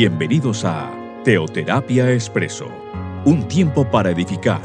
Bienvenidos 0.00 0.64
a 0.64 0.94
Teoterapia 1.24 2.12
Expreso, 2.12 2.68
un 3.24 3.48
tiempo 3.48 3.90
para 3.90 4.12
edificar 4.12 4.62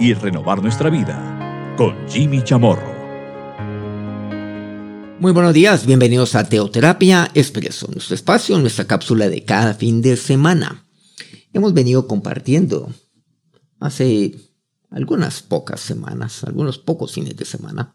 y 0.00 0.12
renovar 0.12 0.60
nuestra 0.60 0.90
vida 0.90 1.72
con 1.76 1.94
Jimmy 2.08 2.42
Chamorro. 2.42 2.92
Muy 5.20 5.30
buenos 5.30 5.54
días, 5.54 5.86
bienvenidos 5.86 6.34
a 6.34 6.48
Teoterapia 6.48 7.30
Expreso, 7.32 7.86
nuestro 7.92 8.16
espacio, 8.16 8.58
nuestra 8.58 8.84
cápsula 8.88 9.28
de 9.28 9.44
cada 9.44 9.74
fin 9.74 10.02
de 10.02 10.16
semana. 10.16 10.84
Hemos 11.52 11.74
venido 11.74 12.08
compartiendo 12.08 12.92
hace 13.78 14.34
algunas 14.90 15.42
pocas 15.42 15.78
semanas, 15.78 16.42
algunos 16.42 16.78
pocos 16.78 17.12
fines 17.12 17.36
de 17.36 17.44
semana, 17.44 17.94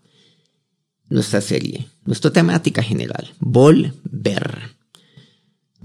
nuestra 1.10 1.42
serie, 1.42 1.90
nuestra 2.06 2.32
temática 2.32 2.82
general, 2.82 3.34
volver. 3.42 4.77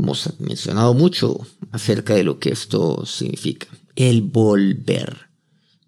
Hemos 0.02 0.40
mencionado 0.40 0.94
mucho 0.94 1.38
acerca 1.70 2.16
de 2.16 2.24
lo 2.24 2.40
que 2.40 2.50
esto 2.50 3.06
significa, 3.06 3.68
el 3.94 4.22
volver. 4.22 5.28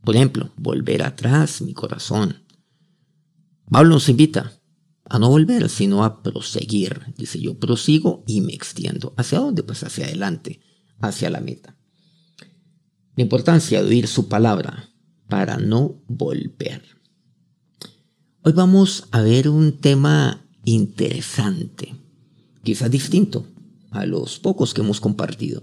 Por 0.04 0.14
ejemplo, 0.14 0.52
volver 0.56 1.02
atrás, 1.02 1.60
mi 1.62 1.74
corazón. 1.74 2.44
Pablo 3.68 3.90
nos 3.90 4.08
invita 4.08 4.52
a 5.06 5.18
no 5.18 5.30
volver, 5.30 5.68
sino 5.68 6.04
a 6.04 6.22
proseguir. 6.22 7.12
Dice, 7.16 7.40
yo 7.40 7.58
prosigo 7.58 8.22
y 8.28 8.40
me 8.40 8.54
extiendo. 8.54 9.14
¿Hacia 9.16 9.40
dónde? 9.40 9.64
Pues 9.64 9.82
hacia 9.82 10.06
adelante, 10.06 10.60
hacia 11.00 11.28
la 11.28 11.40
meta. 11.40 11.76
La 13.16 13.24
importancia 13.24 13.82
de 13.82 13.88
oír 13.88 14.06
su 14.06 14.28
palabra 14.28 14.90
para 15.26 15.56
no 15.56 16.00
volver. 16.06 16.84
Hoy 18.42 18.52
vamos 18.52 19.08
a 19.10 19.22
ver 19.22 19.48
un 19.48 19.80
tema 19.80 20.46
interesante, 20.64 21.96
quizás 22.62 22.92
distinto 22.92 23.48
a 23.94 24.06
los 24.06 24.40
pocos 24.40 24.74
que 24.74 24.80
hemos 24.80 25.00
compartido 25.00 25.62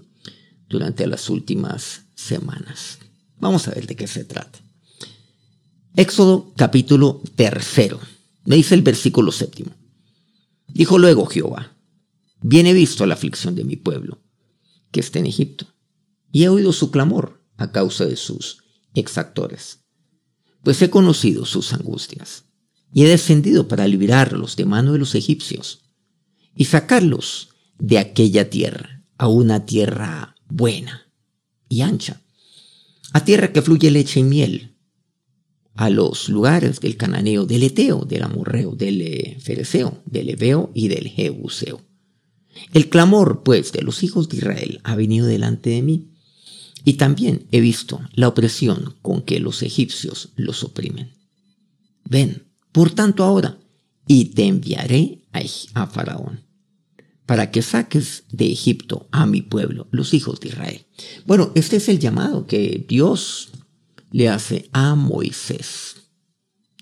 durante 0.70 1.06
las 1.06 1.30
últimas 1.30 2.04
semanas. 2.16 3.00
Vamos 3.40 3.68
a 3.68 3.72
ver 3.72 3.88
de 3.88 3.96
qué 3.96 4.08
se 4.08 4.24
trata. 4.24 4.60
Éxodo 5.96 6.54
capítulo 6.56 7.22
tercero. 7.36 8.00
Me 8.46 8.56
dice 8.56 8.74
el 8.74 8.82
versículo 8.82 9.34
séptimo. 9.34 9.72
Dijo 10.68 10.98
luego 10.98 11.26
Jehová, 11.26 11.76
bien 12.42 12.66
he 12.66 12.74
visto 12.74 13.06
la 13.06 13.16
aflicción 13.16 13.56
de 13.56 13.66
mi 13.66 13.76
pueblo, 13.76 14.24
que 14.92 15.02
está 15.02 15.20
en 15.20 15.26
Egipto, 15.26 15.68
y 16.32 16.44
he 16.44 16.50
oído 16.50 16.72
su 16.72 16.90
clamor 16.90 17.44
a 17.58 17.74
causa 17.74 18.06
de 18.06 18.16
sus 18.16 18.64
exactores, 18.94 19.80
pues 20.64 20.82
he 20.82 20.90
conocido 20.90 21.46
sus 21.46 21.74
angustias 21.74 22.46
y 22.94 23.04
he 23.04 23.09
descendido 23.09 23.68
para 23.68 23.88
librarlos 23.88 24.56
de 24.56 24.66
mano 24.66 24.94
de 24.94 25.00
los 25.00 25.16
egipcios 25.16 25.82
y 26.56 26.66
sacarlos 26.66 27.50
de 27.82 27.98
aquella 27.98 28.50
tierra 28.50 29.04
a 29.18 29.28
una 29.28 29.66
tierra 29.66 30.36
buena 30.48 31.12
y 31.68 31.82
ancha, 31.82 32.22
a 33.12 33.26
tierra 33.26 33.52
que 33.52 33.62
fluye 33.62 33.90
leche 33.90 34.20
y 34.20 34.24
miel, 34.24 34.76
a 35.76 35.90
los 35.90 36.30
lugares 36.30 36.80
del 36.80 36.96
cananeo, 36.96 37.46
del 37.46 37.64
eteo, 37.64 38.06
del 38.06 38.24
amorreo, 38.24 38.76
del 38.76 39.38
fereceo, 39.40 40.04
del 40.06 40.30
ebeo 40.30 40.70
y 40.76 40.90
del 40.90 41.08
jebuseo. 41.08 41.82
El 42.72 42.90
clamor, 42.90 43.42
pues, 43.44 43.72
de 43.72 43.82
los 43.82 44.04
hijos 44.04 44.30
de 44.30 44.38
Israel 44.38 44.80
ha 44.84 44.96
venido 44.96 45.26
delante 45.26 45.72
de 45.72 45.82
mí, 45.82 46.12
y 46.84 46.94
también 46.94 47.48
he 47.52 47.62
visto 47.62 48.02
la 48.14 48.28
opresión 48.28 48.96
con 49.02 49.22
que 49.22 49.40
los 49.40 49.64
egipcios 49.64 50.30
los 50.36 50.64
oprimen. 50.64 51.14
Ven, 52.04 52.44
por 52.72 52.92
tanto 52.92 53.24
ahora, 53.24 53.58
y 54.08 54.26
te 54.26 54.46
enviaré 54.46 55.22
a, 55.74 55.88
Faraón, 55.88 56.41
para 57.31 57.50
que 57.50 57.62
saques 57.62 58.25
de 58.30 58.52
Egipto 58.52 59.08
a 59.14 59.25
mi 59.25 59.42
pueblo, 59.42 59.88
los 59.92 60.14
hijos 60.14 60.42
de 60.42 60.50
Israel. 60.50 60.86
Bueno, 61.25 61.53
este 61.56 61.78
es 61.78 61.88
el 61.88 61.97
llamado 61.97 62.46
que 62.46 62.86
Dios 62.90 63.52
le 64.12 64.28
hace 64.28 64.69
a 64.74 64.96
Moisés. 64.96 65.96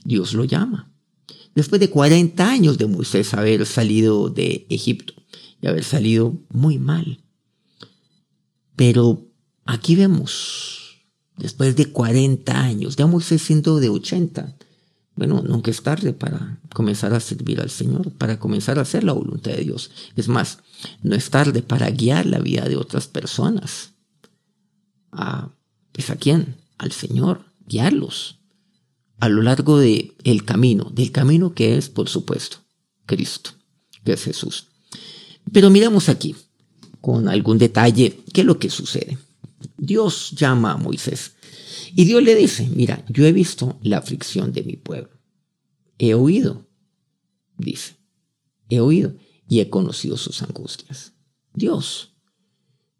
Dios 0.03 0.33
lo 0.33 0.45
llama. 0.45 0.91
Después 1.53 1.79
de 1.79 1.91
40 1.91 2.49
años 2.49 2.79
de 2.79 2.87
Moisés 2.87 3.35
haber 3.35 3.67
salido 3.67 4.29
de 4.29 4.65
Egipto 4.71 5.13
y 5.61 5.67
haber 5.67 5.83
salido 5.83 6.41
muy 6.49 6.79
mal. 6.79 7.23
Pero 8.75 9.27
aquí 9.65 9.95
vemos, 9.95 11.05
después 11.37 11.75
de 11.75 11.91
40 11.91 12.59
años, 12.59 12.95
ya 12.95 13.05
Moisés 13.05 13.43
siendo 13.43 13.79
de 13.79 13.89
80, 13.89 14.57
bueno, 15.19 15.43
nunca 15.45 15.69
es 15.69 15.83
tarde 15.83 16.13
para 16.13 16.61
comenzar 16.73 17.13
a 17.13 17.19
servir 17.19 17.59
al 17.59 17.69
Señor, 17.69 18.13
para 18.13 18.39
comenzar 18.39 18.79
a 18.79 18.83
hacer 18.83 19.03
la 19.03 19.11
voluntad 19.11 19.51
de 19.51 19.65
Dios. 19.65 19.91
Es 20.15 20.29
más, 20.29 20.59
no 21.03 21.13
es 21.13 21.29
tarde 21.29 21.61
para 21.61 21.89
guiar 21.89 22.25
la 22.25 22.39
vida 22.39 22.63
de 22.69 22.77
otras 22.77 23.09
personas. 23.09 23.91
¿A, 25.11 25.49
¿Es 25.93 26.09
a 26.09 26.15
quién? 26.15 26.55
Al 26.77 26.93
Señor, 26.93 27.43
guiarlos 27.67 28.39
a 29.19 29.27
lo 29.27 29.41
largo 29.41 29.77
del 29.77 30.13
el 30.23 30.45
camino, 30.45 30.89
del 30.93 31.11
camino 31.11 31.53
que 31.53 31.77
es, 31.77 31.89
por 31.89 32.07
supuesto, 32.07 32.59
Cristo, 33.05 33.51
que 34.05 34.13
es 34.13 34.23
Jesús. 34.23 34.67
Pero 35.51 35.69
miramos 35.69 36.07
aquí, 36.07 36.33
con 37.01 37.27
algún 37.27 37.57
detalle, 37.57 38.21
qué 38.33 38.41
es 38.41 38.47
lo 38.47 38.57
que 38.57 38.69
sucede. 38.69 39.17
Dios 39.77 40.31
llama 40.31 40.71
a 40.71 40.77
Moisés 40.77 41.33
y 41.95 42.05
Dios 42.05 42.23
le 42.23 42.35
dice, 42.35 42.69
mira, 42.75 43.03
yo 43.09 43.25
he 43.25 43.31
visto 43.31 43.79
la 43.81 43.97
aflicción 43.97 44.51
de 44.53 44.63
mi 44.63 44.75
pueblo. 44.75 45.19
He 45.97 46.13
oído, 46.13 46.67
dice, 47.57 47.95
he 48.69 48.79
oído 48.79 49.15
y 49.47 49.59
he 49.59 49.69
conocido 49.69 50.17
sus 50.17 50.41
angustias. 50.41 51.13
Dios, 51.53 52.15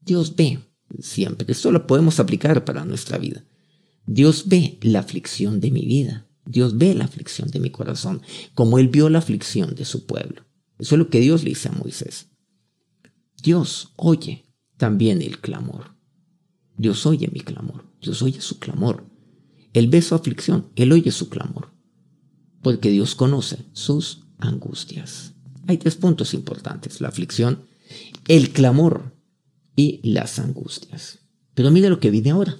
Dios 0.02 0.36
ve 0.36 0.60
siempre. 1.00 1.50
Esto 1.52 1.72
lo 1.72 1.88
podemos 1.88 2.20
aplicar 2.20 2.66
para 2.66 2.86
nuestra 2.86 3.18
vida. 3.18 3.46
Dios 4.06 4.48
ve 4.48 4.80
la 4.82 5.00
aflicción 5.00 5.60
de 5.60 5.72
mi 5.72 5.86
vida. 5.86 6.28
Dios 6.46 6.78
ve 6.78 6.96
la 6.96 7.06
aflicción 7.06 7.52
de 7.52 7.60
mi 7.60 7.70
corazón, 7.70 8.24
como 8.56 8.80
Él 8.80 8.88
vio 8.88 9.10
la 9.10 9.20
aflicción 9.20 9.76
de 9.76 9.86
su 9.86 10.08
pueblo. 10.08 10.46
Eso 10.80 10.96
es 10.96 11.00
lo 11.00 11.10
que 11.10 11.20
Dios 11.20 11.44
le 11.44 11.50
dice 11.50 11.70
a 11.70 11.74
Moisés. 11.74 12.28
Dios 13.44 13.94
oye 13.98 14.46
también 14.78 15.22
el 15.22 15.40
clamor. 15.40 15.96
Dios 16.76 17.06
oye 17.06 17.30
mi 17.32 17.42
clamor. 17.42 17.89
Dios 18.02 18.22
oye 18.22 18.42
su 18.42 18.60
clamor. 18.60 19.06
Él 19.74 19.88
ve 19.88 20.02
su 20.02 20.16
aflicción, 20.16 20.70
Él 20.76 20.92
oye 20.92 21.12
su 21.12 21.30
clamor, 21.30 21.72
porque 22.62 22.90
Dios 22.90 23.16
conoce 23.16 23.66
sus 23.74 24.24
angustias. 24.38 25.34
Hay 25.68 25.78
tres 25.78 25.96
puntos 25.96 26.34
importantes, 26.34 27.02
la 27.02 27.10
aflicción, 27.10 27.66
el 28.28 28.52
clamor 28.52 29.16
y 29.76 30.00
las 30.04 30.40
angustias. 30.40 31.20
Pero 31.54 31.72
mire 31.72 31.90
lo 31.90 32.00
que 32.00 32.12
viene 32.12 32.32
ahora. 32.32 32.58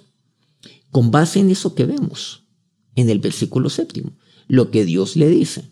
Con 0.92 1.12
base 1.12 1.40
en 1.40 1.50
eso 1.50 1.76
que 1.76 1.86
vemos, 1.86 2.48
en 2.96 3.10
el 3.10 3.20
versículo 3.20 3.70
séptimo, 3.70 4.18
lo 4.48 4.72
que 4.72 4.86
Dios 4.86 5.16
le 5.16 5.30
dice, 5.30 5.72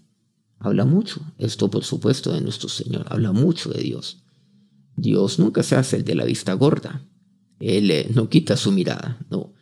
habla 0.59 0.85
mucho. 0.85 1.22
Esto, 1.38 1.69
por 1.69 1.83
supuesto, 1.83 2.31
de 2.33 2.41
nuestro 2.41 2.69
Señor, 2.69 3.06
habla 3.09 3.31
mucho 3.31 3.69
de 3.69 3.81
Dios. 3.81 4.23
Dios 4.95 5.39
nunca 5.39 5.63
se 5.63 5.75
hace 5.75 5.97
el 5.97 6.03
de 6.03 6.16
la 6.16 6.25
vista 6.25 6.53
gorda. 6.53 7.06
Él 7.59 7.91
eh, 7.91 8.07
no 8.13 8.29
quita 8.29 8.57
su 8.57 8.72
mirada, 8.72 9.19
no. 9.29 9.53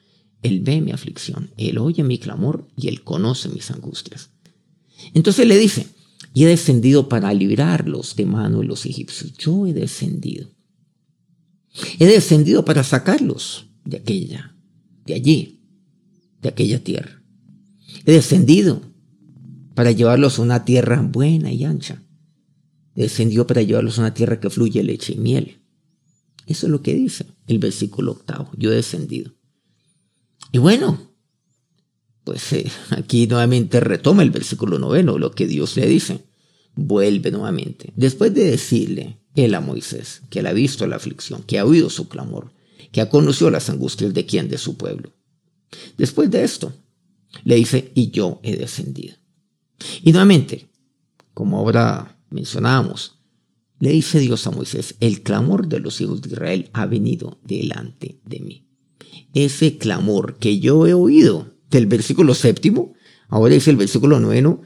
Él 0.46 0.60
ve 0.62 0.80
mi 0.80 0.92
aflicción, 0.92 1.50
Él 1.58 1.80
oye 1.80 2.04
mi 2.04 2.20
clamor 2.20 2.68
y 2.78 2.88
Él 2.88 3.04
conoce 3.04 3.50
mis 3.50 3.72
angustias. 3.72 4.30
Entonces 5.16 5.48
le 5.48 5.58
dice, 5.58 5.88
y 6.36 6.44
he 6.44 6.48
descendido 6.48 7.10
para 7.10 7.34
librarlos 7.34 8.16
de 8.16 8.28
mano 8.28 8.60
de 8.60 8.68
los 8.68 8.86
egipcios. 8.86 9.34
Yo 9.38 9.66
he 9.66 9.74
descendido. 9.74 10.52
He 11.98 12.06
descendido 12.06 12.64
para 12.64 12.84
sacarlos 12.84 13.66
de 13.86 13.98
aquella, 13.98 14.56
de 15.06 15.16
allí, 15.16 15.62
de 16.44 16.50
aquella 16.50 16.84
tierra. 16.84 17.24
He 18.06 18.12
descendido 18.12 18.82
para 19.74 19.92
llevarlos 19.92 20.38
a 20.38 20.44
una 20.44 20.64
tierra 20.64 21.02
buena 21.02 21.52
y 21.52 21.64
ancha. 21.64 22.04
He 22.96 23.02
descendido 23.02 23.48
para 23.48 23.64
llevarlos 23.64 23.98
a 23.98 24.02
una 24.02 24.14
tierra 24.14 24.40
que 24.40 24.52
fluye 24.52 24.84
leche 24.84 25.14
y 25.14 25.18
miel. 25.18 25.62
Eso 26.46 26.68
es 26.68 26.72
lo 26.72 26.84
que 26.84 26.94
dice 26.94 27.26
el 27.48 27.58
versículo 27.58 28.12
octavo. 28.12 28.52
Yo 28.58 28.72
he 28.72 28.76
descendido. 28.76 29.34
Y 30.56 30.58
bueno, 30.58 30.98
pues 32.24 32.54
eh, 32.54 32.72
aquí 32.92 33.28
nuevamente 33.28 33.82
retoma 33.82 34.24
el 34.24 34.32
versículo 34.32 34.80
noveno, 34.80 35.18
lo 35.18 35.32
que 35.32 35.48
Dios 35.48 35.76
le 35.76 35.86
dice. 35.86 36.24
Vuelve 36.76 37.30
nuevamente. 37.30 37.92
Después 37.98 38.34
de 38.34 38.52
decirle 38.52 39.20
él 39.36 39.54
a 39.54 39.60
Moisés 39.60 40.22
que 40.30 40.40
él 40.40 40.48
ha 40.48 40.54
visto 40.54 40.88
la 40.88 40.96
aflicción, 40.96 41.44
que 41.44 41.60
ha 41.60 41.66
oído 41.66 41.90
su 41.90 42.08
clamor, 42.08 42.54
que 42.94 43.02
ha 43.02 43.10
conocido 43.10 43.52
las 43.52 43.70
angustias 43.70 44.14
de 44.14 44.26
quien, 44.26 44.48
de 44.48 44.58
su 44.58 44.78
pueblo. 44.78 45.12
Después 45.98 46.32
de 46.32 46.46
esto, 46.46 46.72
le 47.44 47.56
dice, 47.56 47.92
y 47.94 48.12
yo 48.12 48.40
he 48.42 48.56
descendido. 48.56 49.18
Y 50.04 50.14
nuevamente, 50.14 50.70
como 51.34 51.58
ahora 51.58 52.18
mencionábamos, 52.30 53.20
le 53.80 53.90
dice 53.90 54.20
Dios 54.20 54.48
a 54.48 54.52
Moisés, 54.52 54.96
el 55.02 55.22
clamor 55.22 55.68
de 55.68 55.82
los 55.82 56.00
hijos 56.00 56.22
de 56.22 56.30
Israel 56.30 56.70
ha 56.72 56.86
venido 56.86 57.40
delante 57.44 58.22
de 58.24 58.40
mí 58.40 58.65
ese 59.36 59.78
clamor 59.78 60.38
que 60.38 60.60
yo 60.60 60.88
he 60.88 60.94
oído 60.94 61.54
del 61.70 61.86
versículo 61.88 62.34
séptimo, 62.34 62.94
ahora 63.28 63.54
dice 63.54 63.70
el 63.70 63.78
versículo 63.78 64.20
noveno, 64.20 64.62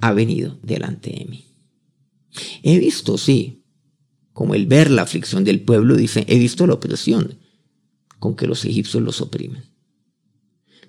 ha 0.00 0.12
venido 0.12 0.58
delante 0.62 1.10
de 1.10 1.26
mí. 1.26 1.44
He 2.62 2.78
visto, 2.78 3.18
sí, 3.18 3.64
como 4.32 4.54
el 4.54 4.66
ver 4.66 4.90
la 4.90 5.02
aflicción 5.02 5.44
del 5.44 5.62
pueblo, 5.62 5.94
dice, 5.94 6.24
he 6.26 6.38
visto 6.38 6.66
la 6.66 6.74
opresión 6.74 7.38
con 8.18 8.34
que 8.34 8.46
los 8.46 8.64
egipcios 8.64 9.02
los 9.02 9.20
oprimen. 9.20 9.64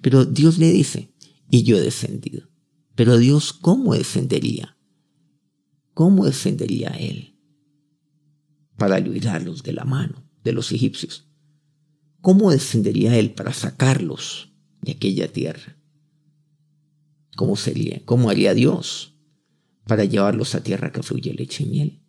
Pero 0.02 0.26
Dios 0.26 0.58
le 0.58 0.72
dice, 0.72 1.14
y 1.50 1.64
yo 1.64 1.78
he 1.78 1.82
descendido. 1.82 2.48
Pero 2.96 3.18
Dios, 3.18 3.52
¿cómo 3.52 3.94
descendería? 3.94 4.78
¿Cómo 5.94 6.26
descendería 6.26 6.90
Él 6.90 7.36
para 8.78 9.00
librarlos 9.00 9.64
de 9.64 9.74
la 9.74 9.84
mano 9.84 10.24
de 10.44 10.54
los 10.54 10.72
egipcios? 10.72 11.27
¿Cómo 12.28 12.52
descendería 12.52 13.18
Él 13.18 13.32
para 13.32 13.54
sacarlos 13.54 14.52
de 14.82 14.92
aquella 14.92 15.32
tierra? 15.32 15.78
¿Cómo 17.38 17.56
sería? 17.56 18.02
¿Cómo 18.04 18.30
haría 18.30 18.54
Dios 18.54 19.16
para 19.86 20.04
llevarlos 20.04 20.54
a 20.54 20.62
tierra 20.62 20.92
que 20.92 21.04
fluye 21.04 21.34
leche 21.34 21.64
y 21.64 21.68
miel? 21.68 22.04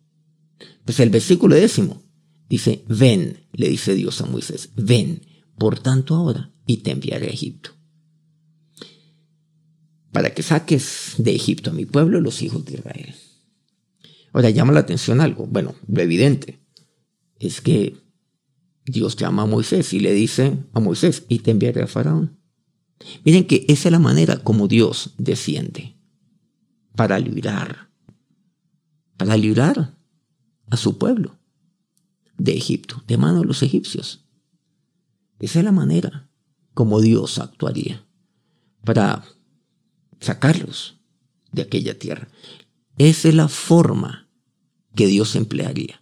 Pues 0.83 0.99
el 0.99 1.09
versículo 1.09 1.55
décimo 1.55 2.03
dice, 2.49 2.83
ven, 2.89 3.47
le 3.53 3.69
dice 3.69 3.95
Dios 3.95 4.19
a 4.19 4.25
Moisés, 4.25 4.71
ven, 4.75 5.21
por 5.57 5.79
tanto 5.79 6.15
ahora, 6.15 6.53
y 6.65 6.79
te 6.79 6.91
enviaré 6.91 7.27
a 7.27 7.31
Egipto. 7.31 7.69
Para 10.11 10.33
que 10.33 10.43
saques 10.43 11.13
de 11.17 11.33
Egipto 11.33 11.69
a 11.69 11.73
mi 11.73 11.85
pueblo, 11.85 12.19
los 12.19 12.41
hijos 12.41 12.65
de 12.65 12.73
Israel. 12.73 13.15
Ahora 14.33 14.49
llama 14.49 14.73
la 14.73 14.81
atención 14.81 15.21
algo. 15.21 15.47
Bueno, 15.47 15.75
lo 15.87 16.01
evidente 16.01 16.59
es 17.39 17.61
que 17.61 18.08
Dios 18.89 19.15
llama 19.15 19.43
a 19.43 19.45
Moisés 19.45 19.93
y 19.93 19.99
le 19.99 20.13
dice 20.13 20.57
a 20.73 20.79
Moisés, 20.79 21.25
y 21.29 21.39
te 21.39 21.51
enviaré 21.51 21.81
a 21.81 21.87
Faraón. 21.87 22.39
Miren 23.23 23.47
que 23.47 23.65
esa 23.67 23.87
es 23.87 23.91
la 23.91 23.99
manera 23.99 24.37
como 24.37 24.67
Dios 24.67 25.13
desciende 25.17 25.95
para 26.95 27.17
librar, 27.19 27.89
para 29.17 29.37
librar 29.37 29.97
a 30.69 30.77
su 30.77 30.97
pueblo 30.97 31.37
de 32.37 32.55
Egipto, 32.55 33.03
de 33.07 33.17
mano 33.17 33.39
de 33.39 33.45
los 33.45 33.63
egipcios. 33.63 34.25
Esa 35.39 35.59
es 35.59 35.65
la 35.65 35.71
manera 35.71 36.29
como 36.73 37.01
Dios 37.01 37.39
actuaría 37.39 38.05
para 38.83 39.23
sacarlos 40.19 40.99
de 41.51 41.61
aquella 41.61 41.97
tierra. 41.97 42.27
Esa 42.97 43.29
es 43.29 43.35
la 43.35 43.47
forma 43.47 44.29
que 44.95 45.07
Dios 45.07 45.35
emplearía 45.35 46.01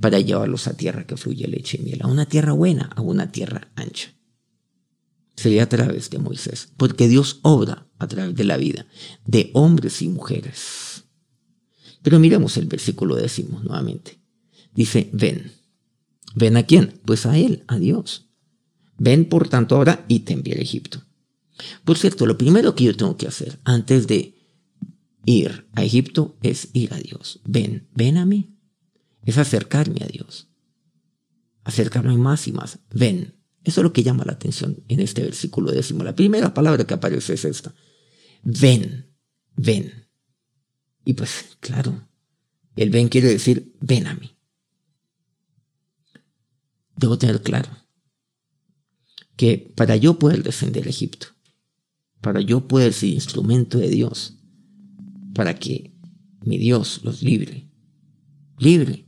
para 0.00 0.20
llevarlos 0.20 0.66
a 0.66 0.76
tierra 0.76 1.06
que 1.06 1.16
fluye 1.16 1.46
leche 1.46 1.78
y 1.80 1.84
miel, 1.84 2.02
a 2.02 2.06
una 2.06 2.26
tierra 2.26 2.52
buena, 2.52 2.90
a 2.94 3.00
una 3.00 3.30
tierra 3.30 3.72
ancha. 3.76 4.12
Sería 5.36 5.64
a 5.64 5.68
través 5.68 6.10
de 6.10 6.18
Moisés, 6.18 6.68
porque 6.76 7.08
Dios 7.08 7.40
obra 7.42 7.88
a 7.98 8.06
través 8.06 8.34
de 8.34 8.44
la 8.44 8.56
vida 8.56 8.86
de 9.24 9.50
hombres 9.54 10.02
y 10.02 10.08
mujeres. 10.08 11.04
Pero 12.02 12.20
miremos 12.20 12.56
el 12.56 12.66
versículo 12.66 13.16
décimo 13.16 13.60
nuevamente. 13.60 14.20
Dice, 14.74 15.08
ven. 15.12 15.52
¿Ven 16.34 16.56
a 16.56 16.64
quién? 16.64 17.00
Pues 17.04 17.26
a 17.26 17.38
Él, 17.38 17.64
a 17.66 17.78
Dios. 17.78 18.28
Ven 18.98 19.24
por 19.28 19.48
tanto 19.48 19.76
ahora 19.76 20.04
y 20.08 20.20
te 20.20 20.34
a 20.34 20.60
Egipto. 20.60 21.02
Por 21.84 21.96
cierto, 21.98 22.26
lo 22.26 22.36
primero 22.36 22.74
que 22.74 22.84
yo 22.84 22.96
tengo 22.96 23.16
que 23.16 23.28
hacer 23.28 23.58
antes 23.64 24.06
de 24.06 24.34
ir 25.24 25.66
a 25.74 25.84
Egipto 25.84 26.36
es 26.42 26.68
ir 26.72 26.92
a 26.92 26.98
Dios. 26.98 27.40
Ven, 27.44 27.88
ven 27.94 28.18
a 28.18 28.26
mí 28.26 28.53
es 29.24 29.38
acercarme 29.38 30.02
a 30.02 30.06
Dios. 30.06 30.48
Acercarme 31.64 32.16
más 32.16 32.46
y 32.46 32.52
más. 32.52 32.78
Ven. 32.92 33.34
Eso 33.64 33.80
es 33.80 33.84
lo 33.84 33.92
que 33.92 34.02
llama 34.02 34.24
la 34.26 34.32
atención 34.32 34.84
en 34.88 35.00
este 35.00 35.22
versículo 35.22 35.72
décimo. 35.72 36.04
La 36.04 36.14
primera 36.14 36.52
palabra 36.52 36.86
que 36.86 36.94
aparece 36.94 37.34
es 37.34 37.44
esta. 37.46 37.74
Ven, 38.42 39.10
ven. 39.56 40.08
Y 41.06 41.14
pues, 41.14 41.56
claro, 41.60 42.06
el 42.76 42.90
ven 42.90 43.08
quiere 43.08 43.28
decir, 43.28 43.74
ven 43.80 44.06
a 44.06 44.14
mí. 44.14 44.36
Debo 46.96 47.18
tener 47.18 47.42
claro 47.42 47.70
que 49.36 49.72
para 49.74 49.96
yo 49.96 50.18
poder 50.18 50.42
descender 50.42 50.86
a 50.86 50.90
Egipto, 50.90 51.28
para 52.20 52.40
yo 52.40 52.68
poder 52.68 52.92
ser 52.92 53.08
instrumento 53.10 53.78
de 53.78 53.88
Dios, 53.88 54.38
para 55.34 55.54
que 55.54 55.94
mi 56.42 56.58
Dios 56.58 57.00
los 57.02 57.22
libre, 57.22 57.68
libre 58.58 59.03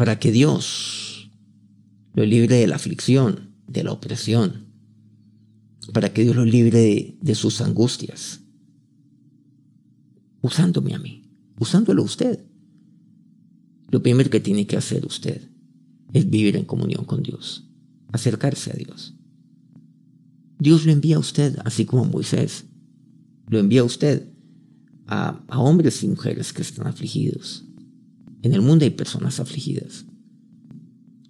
para 0.00 0.18
que 0.18 0.32
Dios 0.32 1.30
lo 2.14 2.24
libre 2.24 2.56
de 2.56 2.66
la 2.66 2.76
aflicción, 2.76 3.50
de 3.66 3.84
la 3.84 3.92
opresión, 3.92 4.64
para 5.92 6.14
que 6.14 6.22
Dios 6.22 6.34
lo 6.34 6.46
libre 6.46 7.18
de, 7.20 7.34
sus 7.34 7.60
angustias, 7.60 8.40
usándome 10.40 10.94
a 10.94 10.98
mí, 10.98 11.30
usándolo 11.58 12.00
a 12.00 12.06
usted. 12.06 12.46
Lo 13.90 14.02
primero 14.02 14.30
que 14.30 14.40
tiene 14.40 14.66
que 14.66 14.78
hacer 14.78 15.04
usted 15.04 15.50
es 16.14 16.30
vivir 16.30 16.56
en 16.56 16.64
comunión 16.64 17.04
con 17.04 17.22
Dios, 17.22 17.68
acercarse 18.10 18.70
a 18.70 18.76
Dios. 18.76 19.18
Dios 20.58 20.86
lo 20.86 20.92
envía 20.92 21.16
a 21.16 21.20
usted, 21.20 21.58
así 21.62 21.84
como 21.84 22.06
Moisés. 22.06 22.64
Lo 23.48 23.58
envía 23.58 23.82
a 23.82 23.84
usted 23.84 24.32
a, 25.06 25.44
a 25.46 25.58
hombres 25.58 26.02
y 26.02 26.08
mujeres 26.08 26.54
que 26.54 26.62
están 26.62 26.86
afligidos, 26.86 27.66
en 28.42 28.54
el 28.54 28.62
mundo 28.62 28.84
hay 28.84 28.90
personas 28.90 29.40
afligidas. 29.40 30.04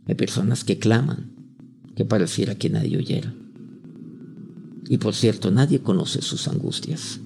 Hay 0.07 0.15
personas 0.15 0.65
que 0.65 0.79
claman, 0.79 1.33
que 1.95 2.05
pareciera 2.05 2.55
que 2.55 2.71
nadie 2.71 2.97
oyera. 2.97 3.35
Y 4.89 4.99
por 4.99 5.15
cierto, 5.15 5.51
nadie 5.51 5.81
conoce 5.81 6.23
sus 6.23 6.49
angustias. 6.49 7.21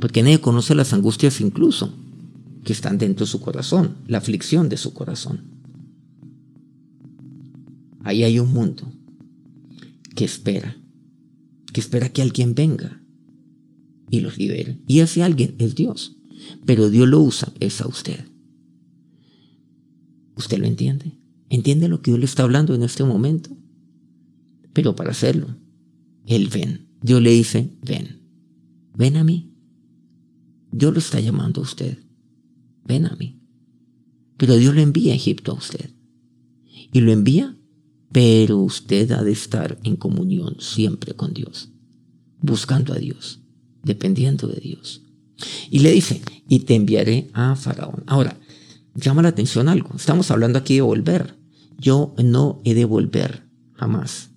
Porque 0.00 0.22
nadie 0.22 0.40
conoce 0.40 0.74
las 0.74 0.92
angustias 0.92 1.40
incluso 1.40 1.94
que 2.64 2.72
están 2.72 2.98
dentro 2.98 3.26
de 3.26 3.30
su 3.30 3.40
corazón, 3.40 3.96
la 4.06 4.18
aflicción 4.18 4.68
de 4.68 4.76
su 4.76 4.92
corazón. 4.94 5.42
Ahí 8.04 8.24
hay 8.24 8.38
un 8.38 8.52
mundo 8.52 8.90
que 10.14 10.24
espera, 10.24 10.76
que 11.72 11.80
espera 11.80 12.08
que 12.08 12.22
alguien 12.22 12.54
venga 12.54 13.02
y 14.10 14.20
los 14.20 14.38
libere. 14.38 14.78
Y 14.86 15.00
ese 15.00 15.22
alguien 15.22 15.54
es 15.58 15.74
Dios. 15.74 16.16
Pero 16.64 16.90
Dios 16.90 17.08
lo 17.08 17.20
usa, 17.20 17.52
es 17.60 17.80
a 17.80 17.86
usted. 17.86 18.31
¿Usted 20.36 20.58
lo 20.58 20.66
entiende? 20.66 21.18
¿Entiende 21.50 21.88
lo 21.88 22.00
que 22.00 22.10
Dios 22.10 22.20
le 22.20 22.24
está 22.24 22.42
hablando 22.44 22.74
en 22.74 22.82
este 22.82 23.04
momento? 23.04 23.50
Pero 24.72 24.96
para 24.96 25.10
hacerlo, 25.10 25.56
Él 26.26 26.48
ven. 26.48 26.88
Dios 27.02 27.20
le 27.20 27.30
dice, 27.30 27.76
ven. 27.82 28.22
Ven 28.94 29.16
a 29.16 29.24
mí. 29.24 29.52
Dios 30.70 30.92
lo 30.92 30.98
está 30.98 31.20
llamando 31.20 31.60
a 31.60 31.64
usted. 31.64 31.98
Ven 32.84 33.06
a 33.06 33.16
mí. 33.16 33.40
Pero 34.36 34.56
Dios 34.56 34.74
lo 34.74 34.80
envía 34.80 35.12
a 35.12 35.16
Egipto 35.16 35.52
a 35.52 35.56
usted. 35.56 35.90
Y 36.92 37.00
lo 37.00 37.12
envía, 37.12 37.56
pero 38.10 38.58
usted 38.58 39.10
ha 39.12 39.22
de 39.22 39.32
estar 39.32 39.78
en 39.84 39.96
comunión 39.96 40.56
siempre 40.58 41.14
con 41.14 41.34
Dios. 41.34 41.70
Buscando 42.40 42.92
a 42.92 42.98
Dios. 42.98 43.40
Dependiendo 43.82 44.48
de 44.48 44.60
Dios. 44.60 45.02
Y 45.70 45.80
le 45.80 45.92
dice, 45.92 46.22
y 46.48 46.60
te 46.60 46.74
enviaré 46.74 47.30
a 47.32 47.56
Faraón. 47.56 48.04
Ahora, 48.06 48.38
llama 48.94 49.22
la 49.22 49.28
atención 49.28 49.68
algo. 49.68 49.90
Estamos 49.96 50.30
hablando 50.30 50.58
aquí 50.58 50.76
de 50.76 50.82
volver. 50.82 51.36
Yo 51.78 52.14
no 52.22 52.60
he 52.64 52.74
de 52.74 52.84
volver 52.84 53.42
jamás 53.74 54.30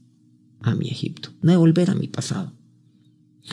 a 0.62 0.76
mi 0.76 0.90
Egipto. 0.90 1.30
No 1.42 1.52
he 1.52 1.54
de 1.54 1.60
volver 1.60 1.90
a 1.90 1.96
mi 1.96 2.08
pasado. 2.08 2.54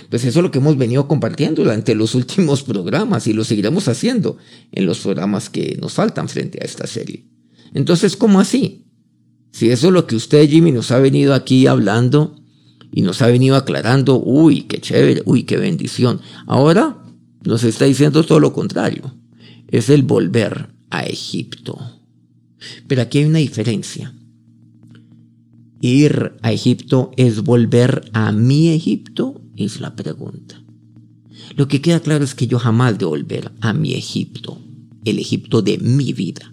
Pues 0.08 0.24
eso 0.24 0.38
es 0.38 0.42
lo 0.42 0.50
que 0.50 0.58
hemos 0.58 0.78
venido 0.78 1.06
compartiendo 1.06 1.62
durante 1.62 1.94
los 1.94 2.14
últimos 2.16 2.62
programas 2.62 3.26
y 3.26 3.32
lo 3.32 3.44
seguiremos 3.44 3.88
haciendo 3.88 4.38
en 4.70 4.86
los 4.86 5.00
programas 5.00 5.50
que 5.50 5.76
nos 5.80 5.94
faltan 5.94 6.28
frente 6.28 6.58
a 6.62 6.64
esta 6.64 6.86
serie. 6.86 7.26
Entonces, 7.74 8.16
¿cómo 8.16 8.40
así? 8.40 8.86
Si 9.50 9.70
eso 9.70 9.88
es 9.88 9.92
lo 9.92 10.06
que 10.06 10.16
usted, 10.16 10.48
Jimmy, 10.48 10.72
nos 10.72 10.90
ha 10.90 10.98
venido 10.98 11.34
aquí 11.34 11.66
hablando 11.66 12.36
y 12.90 13.02
nos 13.02 13.20
ha 13.22 13.26
venido 13.26 13.56
aclarando, 13.56 14.18
uy, 14.18 14.62
qué 14.62 14.80
chévere, 14.80 15.22
uy, 15.26 15.44
qué 15.44 15.56
bendición. 15.58 16.20
Ahora 16.46 17.02
nos 17.44 17.64
está 17.64 17.84
diciendo 17.84 18.24
todo 18.24 18.40
lo 18.40 18.52
contrario. 18.52 19.14
Es 19.68 19.90
el 19.90 20.02
volver 20.02 20.68
a 20.92 21.04
Egipto. 21.04 21.78
Pero 22.86 23.02
aquí 23.02 23.18
hay 23.18 23.24
una 23.24 23.38
diferencia. 23.38 24.14
Ir 25.80 26.34
a 26.42 26.52
Egipto 26.52 27.10
es 27.16 27.42
volver 27.42 28.08
a 28.12 28.30
mi 28.30 28.68
Egipto, 28.68 29.40
es 29.56 29.80
la 29.80 29.96
pregunta. 29.96 30.62
Lo 31.56 31.66
que 31.66 31.80
queda 31.80 32.00
claro 32.00 32.22
es 32.22 32.34
que 32.34 32.46
yo 32.46 32.58
jamás 32.58 32.98
de 32.98 33.06
volver 33.06 33.50
a 33.60 33.72
mi 33.72 33.94
Egipto, 33.94 34.60
el 35.04 35.18
Egipto 35.18 35.62
de 35.62 35.78
mi 35.78 36.12
vida. 36.12 36.52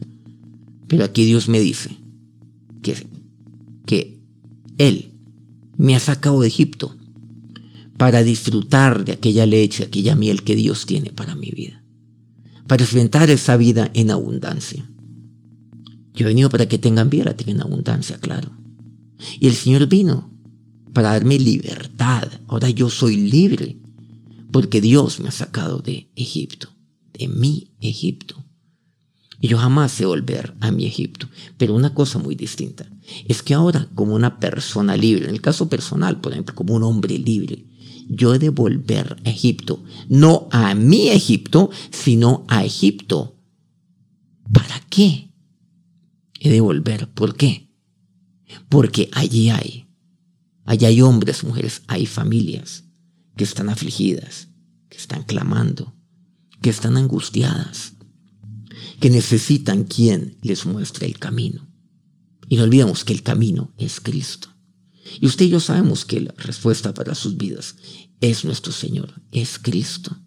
Pero 0.88 1.04
aquí 1.04 1.26
Dios 1.26 1.48
me 1.50 1.60
dice 1.60 1.92
que, 2.82 2.96
que 3.86 4.20
Él 4.78 5.12
me 5.78 5.96
ha 5.96 6.00
sacado 6.00 6.42
de 6.42 6.48
Egipto 6.48 6.96
para 7.98 8.24
disfrutar 8.24 9.04
de 9.04 9.12
aquella 9.12 9.46
leche, 9.46 9.84
aquella 9.84 10.16
miel 10.16 10.44
que 10.44 10.56
Dios 10.56 10.86
tiene 10.86 11.12
para 11.12 11.36
mi 11.36 11.52
vida 11.52 11.79
para 12.70 12.84
enfrentar 12.84 13.32
esa 13.32 13.58
vida 13.58 13.90
en 13.96 14.12
abundancia. 14.12 14.88
Yo 16.14 16.26
he 16.26 16.30
venido 16.30 16.52
para 16.52 16.68
que 16.68 16.78
tengan 16.78 17.10
vida 17.10 17.36
en 17.48 17.62
abundancia, 17.62 18.20
claro. 18.20 18.52
Y 19.40 19.48
el 19.48 19.56
Señor 19.56 19.88
vino 19.88 20.32
para 20.94 21.10
darme 21.10 21.40
libertad. 21.40 22.30
Ahora 22.48 22.70
yo 22.70 22.92
soy 22.92 23.18
libre 23.18 23.80
porque 24.52 24.82
Dios 24.82 25.20
me 25.20 25.30
ha 25.30 25.32
sacado 25.32 25.80
de 25.80 26.12
Egipto, 26.16 26.70
de 27.12 27.28
mi 27.28 27.72
Egipto. 27.82 28.46
Y 29.42 29.48
yo 29.48 29.58
jamás 29.58 29.92
sé 29.92 30.06
volver 30.06 30.54
a 30.60 30.70
mi 30.70 30.86
Egipto. 30.86 31.28
Pero 31.58 31.74
una 31.74 31.96
cosa 31.96 32.20
muy 32.20 32.36
distinta 32.36 32.88
es 33.28 33.42
que 33.42 33.56
ahora, 33.56 33.90
como 33.96 34.14
una 34.14 34.40
persona 34.40 34.96
libre, 34.96 35.26
en 35.26 35.32
el 35.32 35.42
caso 35.42 35.70
personal, 35.70 36.22
por 36.22 36.34
ejemplo, 36.34 36.54
como 36.54 36.76
un 36.76 36.84
hombre 36.84 37.18
libre, 37.18 37.66
yo 38.10 38.34
he 38.34 38.40
de 38.40 38.50
volver 38.50 39.22
a 39.24 39.30
Egipto. 39.30 39.84
No 40.10 40.50
a 40.52 40.76
mi 40.76 41.10
Egipto, 41.10 41.70
sino 41.92 42.44
a 42.48 42.66
Egipto. 42.66 43.38
¿Para 44.52 44.82
qué? 44.90 45.32
He 46.40 46.50
de 46.50 46.60
volver. 46.60 47.08
¿Por 47.14 47.38
qué? 47.38 47.70
Porque 48.68 49.10
allí 49.14 49.50
hay. 49.50 49.88
Allí 50.66 50.86
hay 50.86 51.02
hombres, 51.02 51.44
mujeres, 51.44 51.84
hay 51.88 52.06
familias 52.06 52.84
que 53.38 53.44
están 53.44 53.70
afligidas, 53.70 54.50
que 54.90 54.98
están 54.98 55.24
clamando, 55.24 55.96
que 56.62 56.70
están 56.70 56.98
angustiadas 56.98 57.94
que 59.00 59.10
necesitan 59.10 59.84
quien 59.84 60.38
les 60.42 60.66
muestre 60.66 61.08
el 61.08 61.18
camino. 61.18 61.68
Y 62.48 62.58
no 62.58 62.64
olvidemos 62.64 63.04
que 63.04 63.14
el 63.14 63.24
camino 63.24 63.74
es 63.78 64.00
Cristo. 64.00 64.49
Y 65.20 65.28
usted 65.28 65.46
y 65.46 65.50
yo 65.50 65.60
sabemos 65.60 66.06
que 66.06 66.22
la 66.22 66.34
respuesta 66.38 66.94
para 66.94 67.16
sus 67.16 67.38
vidas 67.38 67.76
es 68.22 68.46
nuestro 68.46 68.72
Señor, 68.72 69.22
es 69.32 69.60
Cristo, 69.60 70.18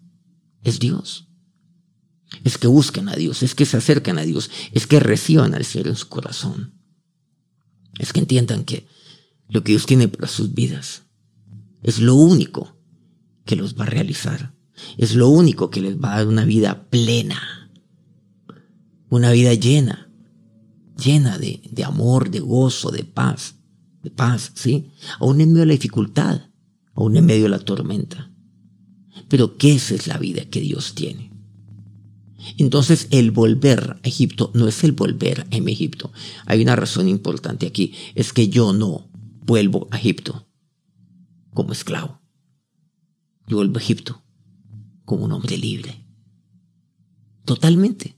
es 0.63 0.79
Dios. 0.79 1.27
Es 2.43 2.57
que 2.57 2.67
busquen 2.67 3.09
a 3.09 3.15
Dios, 3.15 3.43
es 3.43 3.53
que 3.53 3.65
se 3.65 3.77
acercan 3.77 4.17
a 4.17 4.23
Dios, 4.23 4.49
es 4.71 4.87
que 4.87 4.99
reciban 4.99 5.53
al 5.53 5.65
Señor 5.65 5.89
en 5.89 5.95
su 5.95 6.09
corazón. 6.09 6.73
Es 7.99 8.11
que 8.11 8.19
entiendan 8.19 8.65
que 8.65 8.87
lo 9.49 9.63
que 9.63 9.73
Dios 9.73 9.85
tiene 9.85 10.07
para 10.07 10.27
sus 10.27 10.53
vidas 10.53 11.03
es 11.83 11.99
lo 11.99 12.15
único 12.15 12.77
que 13.45 13.55
los 13.55 13.77
va 13.77 13.83
a 13.83 13.89
realizar, 13.89 14.55
es 14.97 15.13
lo 15.13 15.29
único 15.29 15.69
que 15.69 15.81
les 15.81 15.97
va 15.97 16.13
a 16.13 16.17
dar 16.17 16.27
una 16.27 16.45
vida 16.45 16.89
plena 16.89 17.63
una 19.15 19.31
vida 19.31 19.53
llena, 19.53 20.09
llena 20.97 21.37
de, 21.37 21.61
de 21.69 21.83
amor, 21.83 22.31
de 22.31 22.39
gozo, 22.39 22.89
de 22.89 23.03
paz, 23.03 23.57
de 24.03 24.11
paz, 24.11 24.51
¿sí? 24.53 24.91
Aún 25.19 25.41
en 25.41 25.49
medio 25.49 25.61
de 25.61 25.65
la 25.67 25.73
dificultad, 25.73 26.41
aún 26.93 27.17
en 27.17 27.25
medio 27.25 27.43
de 27.43 27.49
la 27.49 27.59
tormenta. 27.59 28.31
Pero 29.29 29.57
¿qué 29.57 29.73
es 29.73 30.07
la 30.07 30.17
vida 30.17 30.45
que 30.45 30.61
Dios 30.61 30.93
tiene? 30.93 31.31
Entonces 32.57 33.07
el 33.11 33.31
volver 33.31 33.97
a 34.03 34.07
Egipto 34.07 34.51
no 34.53 34.67
es 34.67 34.83
el 34.83 34.91
volver 34.91 35.47
a 35.49 35.55
Egipto. 35.55 36.11
Hay 36.45 36.61
una 36.61 36.75
razón 36.75 37.07
importante 37.07 37.65
aquí, 37.65 37.93
es 38.15 38.33
que 38.33 38.49
yo 38.49 38.73
no 38.73 39.09
vuelvo 39.45 39.87
a 39.91 39.97
Egipto 39.97 40.47
como 41.53 41.71
esclavo. 41.71 42.21
Yo 43.47 43.57
vuelvo 43.57 43.77
a 43.77 43.81
Egipto 43.81 44.21
como 45.05 45.25
un 45.25 45.31
hombre 45.31 45.57
libre. 45.57 46.05
Totalmente 47.45 48.17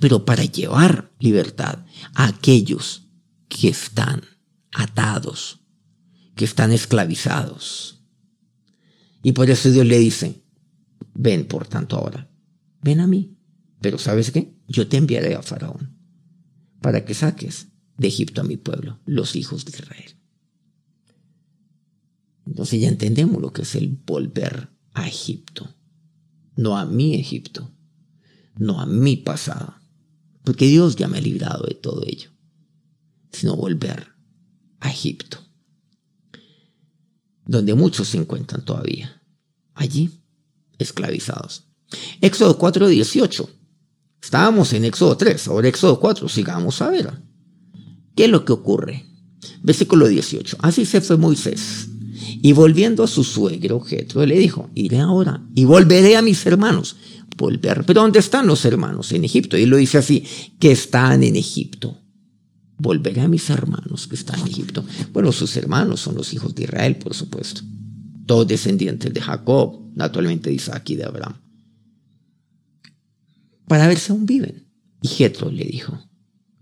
pero 0.00 0.24
para 0.24 0.44
llevar 0.44 1.12
libertad 1.18 1.84
a 2.14 2.26
aquellos 2.26 3.08
que 3.48 3.68
están 3.68 4.22
atados, 4.72 5.60
que 6.34 6.44
están 6.44 6.72
esclavizados. 6.72 8.04
Y 9.22 9.32
por 9.32 9.50
eso 9.50 9.70
Dios 9.70 9.86
le 9.86 9.98
dice, 9.98 10.44
ven 11.14 11.46
por 11.46 11.66
tanto 11.66 11.96
ahora, 11.96 12.30
ven 12.80 13.00
a 13.00 13.06
mí, 13.06 13.36
pero 13.80 13.98
¿sabes 13.98 14.30
qué? 14.30 14.56
Yo 14.68 14.88
te 14.88 14.96
enviaré 14.96 15.34
a 15.34 15.42
Faraón 15.42 15.96
para 16.80 17.04
que 17.04 17.14
saques 17.14 17.68
de 17.96 18.08
Egipto 18.08 18.40
a 18.40 18.44
mi 18.44 18.56
pueblo, 18.56 19.00
los 19.04 19.34
hijos 19.34 19.64
de 19.64 19.72
Israel. 19.72 20.16
Entonces 22.46 22.80
ya 22.80 22.88
entendemos 22.88 23.42
lo 23.42 23.52
que 23.52 23.62
es 23.62 23.74
el 23.74 23.88
volver 23.88 24.70
a 24.94 25.06
Egipto, 25.06 25.74
no 26.56 26.78
a 26.78 26.86
mi 26.86 27.16
Egipto, 27.16 27.74
no 28.56 28.80
a 28.80 28.86
mi 28.86 29.16
pasado, 29.16 29.74
porque 30.44 30.66
Dios 30.66 30.96
ya 30.96 31.08
me 31.08 31.18
ha 31.18 31.20
librado 31.20 31.66
de 31.66 31.74
todo 31.74 32.04
ello, 32.06 32.30
sino 33.32 33.56
volver 33.56 34.17
a 34.80 34.90
Egipto, 34.90 35.38
donde 37.46 37.74
muchos 37.74 38.08
se 38.08 38.18
encuentran 38.18 38.64
todavía, 38.64 39.22
allí, 39.74 40.10
esclavizados. 40.78 41.64
Éxodo 42.20 42.58
4:18. 42.58 43.48
Estábamos 44.22 44.72
en 44.72 44.84
Éxodo 44.84 45.16
3, 45.16 45.48
ahora 45.48 45.68
Éxodo 45.68 46.00
4, 46.00 46.28
sigamos 46.28 46.82
a 46.82 46.90
ver. 46.90 47.12
¿Qué 48.16 48.24
es 48.24 48.30
lo 48.30 48.44
que 48.44 48.52
ocurre? 48.52 49.06
Versículo 49.62 50.08
18. 50.08 50.56
Así 50.60 50.84
se 50.84 51.00
fue 51.00 51.16
Moisés. 51.16 51.88
Y 52.42 52.52
volviendo 52.52 53.04
a 53.04 53.06
su 53.06 53.22
suegro, 53.22 53.80
Jetro 53.80 54.26
le 54.26 54.36
dijo, 54.36 54.70
iré 54.74 54.98
ahora 54.98 55.46
y 55.54 55.64
volveré 55.64 56.16
a 56.16 56.22
mis 56.22 56.44
hermanos 56.46 56.96
volver. 57.36 57.84
Pero 57.86 58.02
¿dónde 58.02 58.18
están 58.18 58.46
los 58.46 58.64
hermanos? 58.64 59.12
En 59.12 59.24
Egipto. 59.24 59.56
Y 59.56 59.64
lo 59.64 59.76
dice 59.76 59.98
así, 59.98 60.24
que 60.58 60.72
están 60.72 61.22
en 61.22 61.36
Egipto. 61.36 61.96
Volveré 62.78 63.22
a 63.22 63.28
mis 63.28 63.50
hermanos 63.50 64.06
que 64.06 64.14
están 64.14 64.40
en 64.40 64.48
Egipto. 64.48 64.84
Bueno, 65.12 65.32
sus 65.32 65.56
hermanos 65.56 66.00
son 66.00 66.14
los 66.14 66.32
hijos 66.32 66.54
de 66.54 66.64
Israel, 66.64 66.96
por 66.96 67.14
supuesto. 67.14 67.62
Todos 68.26 68.46
descendientes 68.46 69.12
de 69.12 69.20
Jacob, 69.20 69.90
naturalmente 69.94 70.50
de 70.50 70.56
Isaac 70.56 70.90
y 70.90 70.96
de 70.96 71.04
Abraham. 71.04 71.40
Para 73.66 73.86
ver 73.86 73.98
si 73.98 74.12
aún 74.12 74.26
viven. 74.26 74.66
Y 75.02 75.08
Jetro 75.08 75.50
le 75.50 75.64
dijo, 75.64 75.92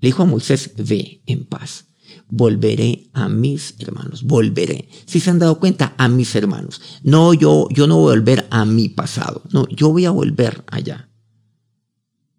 le 0.00 0.08
dijo 0.08 0.23
a 0.23 0.26
Moisés, 0.26 0.73
ve 0.76 1.23
en 1.26 1.44
paz 1.44 1.87
volveré 2.28 3.08
a 3.12 3.28
mis 3.28 3.75
hermanos, 3.78 4.23
volveré. 4.25 4.88
Si 5.06 5.20
se 5.20 5.30
han 5.30 5.38
dado 5.38 5.58
cuenta, 5.58 5.94
a 5.96 6.08
mis 6.08 6.35
hermanos. 6.35 6.80
No, 7.02 7.35
yo, 7.35 7.68
yo 7.70 7.87
no 7.87 7.96
voy 7.99 8.12
a 8.12 8.16
volver 8.16 8.46
a 8.50 8.64
mi 8.64 8.88
pasado, 8.88 9.42
no, 9.52 9.66
yo 9.68 9.90
voy 9.90 10.04
a 10.04 10.11
volver 10.11 10.64
allá. 10.68 11.08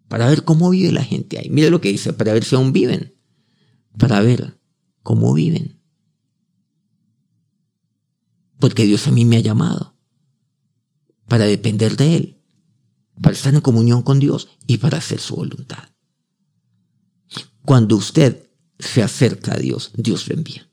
Para 0.08 0.28
ver 0.28 0.44
cómo 0.44 0.70
vive 0.70 0.92
la 0.92 1.04
gente 1.04 1.38
ahí. 1.38 1.50
Mire 1.50 1.70
lo 1.70 1.80
que 1.80 1.90
dice, 1.90 2.12
para 2.12 2.32
ver 2.32 2.44
si 2.44 2.56
aún 2.56 2.72
viven. 2.72 3.14
Para 3.98 4.20
ver 4.20 4.58
cómo 5.02 5.34
viven. 5.34 5.80
Porque 8.58 8.84
Dios 8.84 9.06
a 9.06 9.12
mí 9.12 9.24
me 9.24 9.36
ha 9.36 9.40
llamado. 9.40 9.96
Para 11.26 11.44
depender 11.44 11.96
de 11.96 12.16
Él. 12.16 12.42
Para 13.20 13.34
estar 13.34 13.54
en 13.54 13.60
comunión 13.60 14.02
con 14.02 14.20
Dios 14.20 14.48
y 14.66 14.78
para 14.78 14.98
hacer 14.98 15.20
su 15.20 15.36
voluntad. 15.36 15.90
Cuando 17.64 17.96
usted 17.96 18.48
se 18.78 19.02
acerca 19.02 19.54
a 19.54 19.58
Dios, 19.58 19.92
Dios 19.96 20.28
lo 20.28 20.34
envía. 20.34 20.70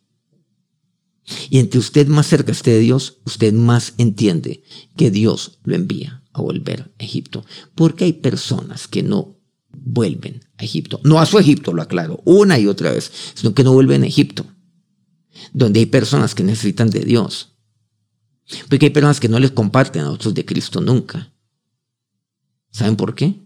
Y 1.50 1.58
entre 1.60 1.80
usted 1.80 2.08
más 2.08 2.28
cerca 2.28 2.52
esté 2.52 2.72
de 2.72 2.80
Dios, 2.80 3.18
usted 3.26 3.52
más 3.54 3.96
entiende 3.98 4.64
que 4.96 5.10
Dios 5.10 5.60
lo 5.64 5.76
envía 5.76 6.24
a 6.32 6.42
volver 6.42 6.94
a 7.00 7.04
Egipto. 7.04 7.44
Porque 7.74 8.06
hay 8.06 8.14
personas 8.14 8.88
que 8.88 9.02
no 9.02 9.35
vuelven 9.86 10.42
a 10.58 10.66
Egipto. 10.66 11.00
No 11.04 11.20
a 11.20 11.26
su 11.26 11.40
Egipto, 11.40 11.72
lo 11.72 11.82
aclaro, 11.82 12.22
una 12.26 12.60
y 12.60 12.68
otra 12.68 12.92
vez, 12.92 13.12
sino 13.34 13.54
que 13.54 13.64
no 13.64 13.72
vuelven 13.72 14.04
a 14.04 14.08
Egipto. 14.08 14.46
Donde 15.54 15.80
hay 15.80 15.86
personas 15.86 16.36
que 16.36 16.44
necesitan 16.44 16.90
de 16.90 17.00
Dios. 17.00 17.56
Porque 18.70 18.88
hay 18.88 18.92
personas 18.92 19.20
que 19.20 19.30
no 19.30 19.40
les 19.40 19.52
comparten 19.52 20.04
a 20.04 20.12
otros 20.12 20.34
de 20.34 20.44
Cristo 20.44 20.82
nunca. 20.82 21.32
¿Saben 22.72 22.98
por 22.98 23.16
qué? 23.16 23.46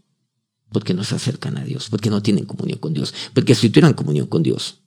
porque 0.71 0.93
no 0.93 1.03
se 1.03 1.15
acercan 1.15 1.57
a 1.57 1.63
Dios, 1.63 1.89
porque 1.89 2.09
no 2.09 2.21
tienen 2.21 2.45
comunión 2.45 2.79
con 2.79 2.93
Dios, 2.93 3.13
porque 3.33 3.55
si 3.55 3.69
tuvieran 3.69 3.93
comunión 3.93 4.27
con 4.27 4.43
Dios, 4.43 4.81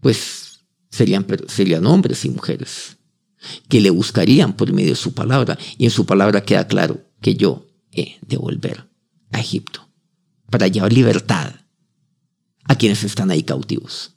pues 0.00 0.60
serían, 0.90 1.26
serían 1.48 1.86
hombres 1.86 2.24
y 2.24 2.30
mujeres 2.30 2.96
que 3.68 3.80
le 3.80 3.90
buscarían 3.90 4.56
por 4.56 4.72
medio 4.72 4.90
de 4.90 4.96
su 4.96 5.12
palabra, 5.12 5.58
y 5.76 5.84
en 5.84 5.90
su 5.90 6.06
palabra 6.06 6.42
queda 6.42 6.66
claro 6.66 7.04
que 7.20 7.36
yo 7.36 7.66
he 7.92 8.16
de 8.26 8.36
volver 8.36 8.88
a 9.36 9.40
Egipto 9.40 9.88
para 10.50 10.68
llevar 10.68 10.92
libertad 10.92 11.54
a 12.64 12.74
quienes 12.76 13.04
están 13.04 13.30
ahí 13.30 13.42
cautivos. 13.42 14.12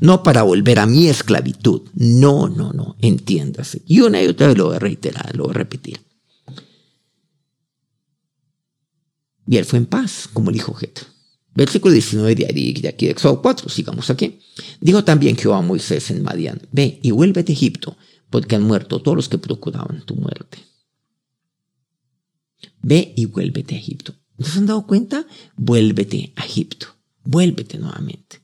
No 0.00 0.22
para 0.22 0.42
volver 0.42 0.78
a 0.78 0.86
mi 0.86 1.08
esclavitud. 1.08 1.82
No, 1.94 2.48
no, 2.48 2.72
no, 2.72 2.96
entiéndase. 3.00 3.82
Y 3.86 4.00
una 4.00 4.22
y 4.22 4.26
otra 4.26 4.48
vez 4.48 4.56
lo 4.56 4.66
voy 4.66 4.76
a 4.76 4.80
reiterar, 4.80 5.36
lo 5.36 5.44
voy 5.44 5.50
a 5.50 5.58
repetir. 5.58 6.00
Y 9.46 9.56
él 9.58 9.64
fue 9.64 9.78
en 9.78 9.86
paz, 9.86 10.28
como 10.32 10.50
el 10.50 10.56
hijo 10.56 10.74
Jet. 10.74 11.06
Versículo 11.54 11.92
19 11.92 12.34
de 12.34 12.88
aquí 12.88 13.06
de 13.06 13.12
Éxodo 13.12 13.40
4, 13.40 13.68
sigamos 13.68 14.10
aquí. 14.10 14.40
Dijo 14.80 15.04
también 15.04 15.36
Jehová 15.36 15.58
a 15.58 15.62
Moisés 15.62 16.10
en 16.10 16.22
Madián, 16.22 16.60
ve 16.72 16.98
y 17.02 17.12
vuélvete 17.12 17.52
a 17.52 17.54
Egipto, 17.54 17.96
porque 18.28 18.56
han 18.56 18.62
muerto 18.62 19.00
todos 19.00 19.16
los 19.16 19.28
que 19.28 19.38
procuraban 19.38 20.04
tu 20.04 20.16
muerte. 20.16 20.58
Ve 22.82 23.14
y 23.16 23.26
vuélvete 23.26 23.74
a 23.74 23.78
Egipto. 23.78 24.14
¿No 24.38 24.46
se 24.46 24.58
han 24.58 24.66
dado 24.66 24.86
cuenta? 24.86 25.26
Vuélvete 25.56 26.32
a 26.36 26.44
Egipto. 26.44 26.88
Vuélvete 27.24 27.78
nuevamente. 27.78 28.40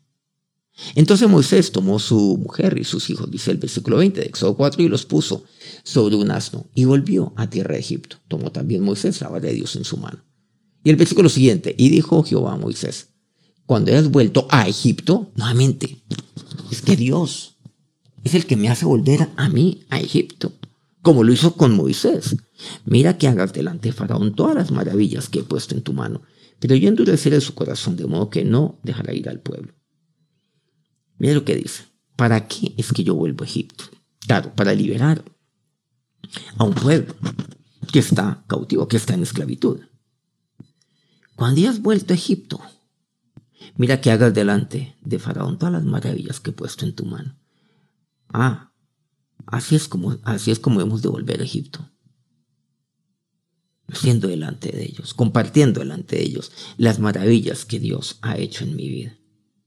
Entonces 0.94 1.28
Moisés 1.28 1.70
tomó 1.70 1.98
su 1.98 2.38
mujer 2.38 2.76
y 2.78 2.84
sus 2.84 3.08
hijos, 3.10 3.30
dice 3.30 3.52
el 3.52 3.58
versículo 3.58 3.98
20 3.98 4.20
de 4.20 4.26
Éxodo 4.26 4.56
4, 4.56 4.82
y 4.82 4.88
los 4.88 5.06
puso 5.06 5.44
sobre 5.84 6.16
un 6.16 6.30
asno 6.30 6.66
y 6.74 6.86
volvió 6.86 7.32
a 7.36 7.48
tierra 7.48 7.74
de 7.74 7.80
Egipto. 7.80 8.16
Tomó 8.26 8.50
también 8.50 8.82
Moisés 8.82 9.20
la 9.20 9.28
vara 9.28 9.46
de 9.46 9.54
Dios 9.54 9.76
en 9.76 9.84
su 9.84 9.96
mano 9.96 10.24
y 10.84 10.90
el 10.90 10.96
versículo 10.96 11.28
siguiente, 11.28 11.74
y 11.78 11.88
dijo 11.90 12.22
Jehová 12.22 12.54
a 12.54 12.56
Moisés, 12.56 13.08
cuando 13.66 13.92
hayas 13.92 14.10
vuelto 14.10 14.46
a 14.50 14.68
Egipto, 14.68 15.30
nuevamente, 15.36 16.02
es 16.70 16.82
que 16.82 16.96
Dios 16.96 17.56
es 18.24 18.34
el 18.34 18.46
que 18.46 18.56
me 18.56 18.68
hace 18.68 18.84
volver 18.84 19.28
a 19.36 19.48
mí, 19.48 19.84
a 19.90 20.00
Egipto, 20.00 20.52
como 21.00 21.22
lo 21.22 21.32
hizo 21.32 21.54
con 21.54 21.74
Moisés. 21.76 22.36
Mira 22.84 23.18
que 23.18 23.28
hagas 23.28 23.52
delante 23.52 23.88
de 23.88 23.92
Faraón 23.92 24.34
todas 24.34 24.54
las 24.54 24.70
maravillas 24.70 25.28
que 25.28 25.40
he 25.40 25.44
puesto 25.44 25.74
en 25.74 25.82
tu 25.82 25.92
mano, 25.92 26.22
Pero 26.60 26.76
yo 26.76 26.88
endureceré 26.88 27.40
su 27.40 27.54
corazón 27.54 27.96
de 27.96 28.06
modo 28.06 28.30
que 28.30 28.44
no 28.44 28.78
dejará 28.84 29.12
ir 29.12 29.28
al 29.28 29.40
pueblo. 29.40 29.74
Mira 31.18 31.34
lo 31.34 31.44
que 31.44 31.56
dice. 31.56 31.86
¿Para 32.14 32.46
qué 32.46 32.72
es 32.76 32.92
que 32.92 33.02
yo 33.02 33.16
vuelvo 33.16 33.42
a 33.42 33.48
Egipto? 33.48 33.84
Claro, 34.20 34.54
para 34.54 34.72
liberar 34.72 35.24
a 36.56 36.64
un 36.64 36.74
pueblo 36.74 37.16
que 37.92 37.98
está 37.98 38.44
cautivo, 38.46 38.86
que 38.86 38.96
está 38.96 39.14
en 39.14 39.22
esclavitud. 39.22 39.80
Cuando 41.34 41.60
ya 41.60 41.70
has 41.70 41.82
vuelto 41.82 42.12
a 42.12 42.16
Egipto, 42.16 42.60
mira 43.76 44.00
que 44.00 44.10
hagas 44.10 44.32
delante 44.32 44.96
de 45.00 45.18
Faraón 45.18 45.58
todas 45.58 45.72
las 45.72 45.84
maravillas 45.84 46.38
que 46.38 46.50
he 46.50 46.54
puesto 46.54 46.84
en 46.84 46.94
tu 46.94 47.04
mano. 47.04 47.36
Ah, 48.28 48.72
así 49.46 49.74
es 49.74 49.88
como, 49.88 50.16
así 50.22 50.50
es 50.50 50.58
como 50.58 50.80
hemos 50.80 51.02
de 51.02 51.08
volver 51.08 51.40
a 51.40 51.44
Egipto. 51.44 51.91
Siendo 53.92 54.28
delante 54.28 54.70
de 54.72 54.84
ellos, 54.84 55.14
compartiendo 55.14 55.80
delante 55.80 56.16
de 56.16 56.22
ellos 56.22 56.50
las 56.78 56.98
maravillas 56.98 57.64
que 57.64 57.78
Dios 57.78 58.18
ha 58.22 58.38
hecho 58.38 58.64
en 58.64 58.74
mi 58.74 58.88
vida. 58.88 59.18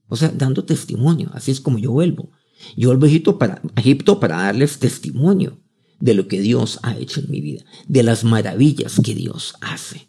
O 0.08 0.16
sea, 0.16 0.28
dando 0.28 0.64
testimonio. 0.64 1.30
Así 1.32 1.50
es 1.50 1.60
como 1.60 1.78
yo 1.78 1.92
vuelvo. 1.92 2.30
Yo 2.76 2.88
vuelvo 2.96 3.06
a 3.06 3.38
para, 3.38 3.62
a 3.74 3.80
Egipto 3.80 4.18
para 4.18 4.36
darles 4.38 4.78
testimonio 4.78 5.60
de 6.00 6.14
lo 6.14 6.28
que 6.28 6.40
Dios 6.40 6.78
ha 6.82 6.96
hecho 6.96 7.20
en 7.20 7.30
mi 7.30 7.40
vida, 7.40 7.64
de 7.86 8.02
las 8.02 8.24
maravillas 8.24 9.00
que 9.02 9.14
Dios 9.14 9.54
hace. 9.60 10.08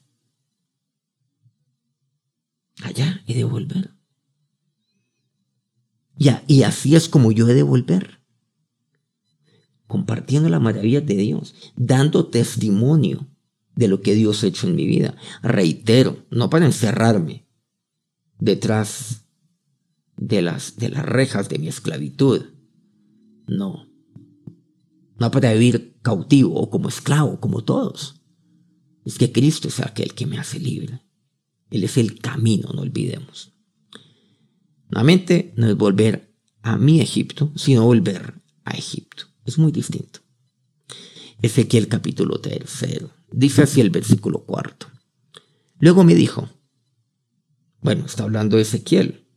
Allá 2.83 3.23
he 3.27 3.33
de 3.33 3.43
volver. 3.43 3.95
Ya, 6.17 6.43
y 6.47 6.63
así 6.63 6.95
es 6.95 7.09
como 7.09 7.31
yo 7.31 7.47
he 7.47 7.53
de 7.53 7.63
volver. 7.63 8.19
Compartiendo 9.87 10.49
las 10.49 10.61
maravillas 10.61 11.05
de 11.05 11.15
Dios, 11.15 11.55
dando 11.75 12.27
testimonio 12.27 13.29
de 13.77 13.87
lo 13.87 14.01
que 14.01 14.15
Dios 14.15 14.43
ha 14.43 14.47
hecho 14.47 14.67
en 14.67 14.75
mi 14.75 14.85
vida. 14.85 15.15
Reitero, 15.41 16.25
no 16.29 16.49
para 16.49 16.65
encerrarme 16.65 17.47
detrás 18.39 19.25
de 20.17 20.41
las, 20.41 20.77
de 20.77 20.89
las 20.89 21.05
rejas 21.05 21.47
de 21.47 21.59
mi 21.59 21.67
esclavitud. 21.67 22.41
No. 23.47 23.87
No 25.19 25.31
para 25.31 25.53
vivir 25.53 25.97
cautivo 26.01 26.55
o 26.55 26.69
como 26.69 26.89
esclavo, 26.89 27.39
como 27.39 27.63
todos. 27.63 28.21
Es 29.05 29.17
que 29.17 29.31
Cristo 29.31 29.67
es 29.67 29.79
aquel 29.79 30.13
que 30.13 30.25
me 30.25 30.39
hace 30.39 30.59
libre. 30.59 31.01
Él 31.69 31.83
es 31.83 31.97
el 31.97 32.19
camino, 32.19 32.69
no 32.73 32.81
olvidemos. 32.81 33.53
Nuevamente, 34.89 35.53
no 35.55 35.67
es 35.69 35.75
volver 35.75 36.33
a 36.61 36.77
mi 36.77 36.99
Egipto, 37.01 37.51
sino 37.55 37.85
volver 37.85 38.41
a 38.65 38.71
Egipto. 38.71 39.25
Es 39.45 39.57
muy 39.57 39.71
distinto. 39.71 40.21
Ezequiel 41.41 41.87
capítulo 41.87 42.39
tercero. 42.41 43.16
Dice 43.31 43.63
así 43.63 43.81
el 43.81 43.89
versículo 43.89 44.45
cuarto. 44.45 44.87
Luego 45.79 46.03
me 46.03 46.15
dijo, 46.15 46.49
bueno, 47.81 48.05
está 48.05 48.23
hablando 48.23 48.57
de 48.57 48.63
Ezequiel, 48.63 49.27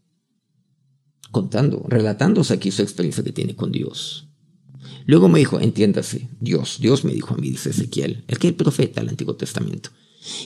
contando, 1.30 1.84
relatándose 1.88 2.54
aquí 2.54 2.70
su 2.70 2.82
experiencia 2.82 3.22
que 3.22 3.32
tiene 3.32 3.54
con 3.54 3.72
Dios. 3.72 4.28
Luego 5.06 5.28
me 5.28 5.38
dijo, 5.38 5.60
entiéndase, 5.60 6.28
Dios, 6.40 6.78
Dios 6.80 7.04
me 7.04 7.12
dijo 7.12 7.34
a 7.34 7.36
mí, 7.36 7.50
dice 7.50 7.70
Ezequiel, 7.70 8.24
el 8.28 8.38
que 8.38 8.48
es 8.48 8.52
el 8.52 8.56
profeta 8.56 9.00
del 9.00 9.10
Antiguo 9.10 9.36
Testamento. 9.36 9.90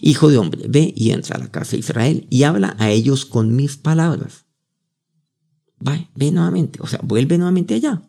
Hijo 0.02 0.28
de 0.28 0.38
hombre, 0.38 0.66
ve 0.68 0.92
y 0.96 1.10
entra 1.10 1.36
a 1.36 1.40
la 1.40 1.50
casa 1.50 1.72
de 1.72 1.78
Israel 1.78 2.26
y 2.30 2.44
habla 2.44 2.76
a 2.78 2.90
ellos 2.90 3.24
con 3.24 3.56
mis 3.56 3.76
palabras. 3.76 4.46
Va, 5.86 6.08
ve 6.14 6.30
nuevamente, 6.30 6.78
o 6.82 6.86
sea, 6.86 7.00
vuelve 7.02 7.36
nuevamente 7.36 7.74
allá. 7.74 8.08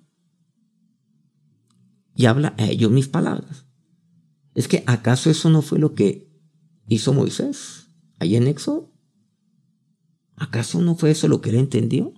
Y 2.15 2.25
habla 2.25 2.55
a 2.57 2.67
ellos 2.67 2.91
mis 2.91 3.07
palabras. 3.07 3.64
Es 4.55 4.67
que, 4.67 4.83
¿acaso 4.87 5.29
eso 5.29 5.49
no 5.51 5.61
fue 5.61 5.77
lo 5.77 5.93
que 5.93 6.27
hizo 6.87 7.13
Moisés 7.13 7.91
ahí 8.19 8.35
en 8.35 8.47
Éxodo? 8.47 8.91
¿Acaso 10.35 10.81
no 10.81 10.95
fue 10.95 11.11
eso 11.11 11.27
lo 11.27 11.41
que 11.41 11.51
él 11.51 11.57
entendió? 11.57 12.13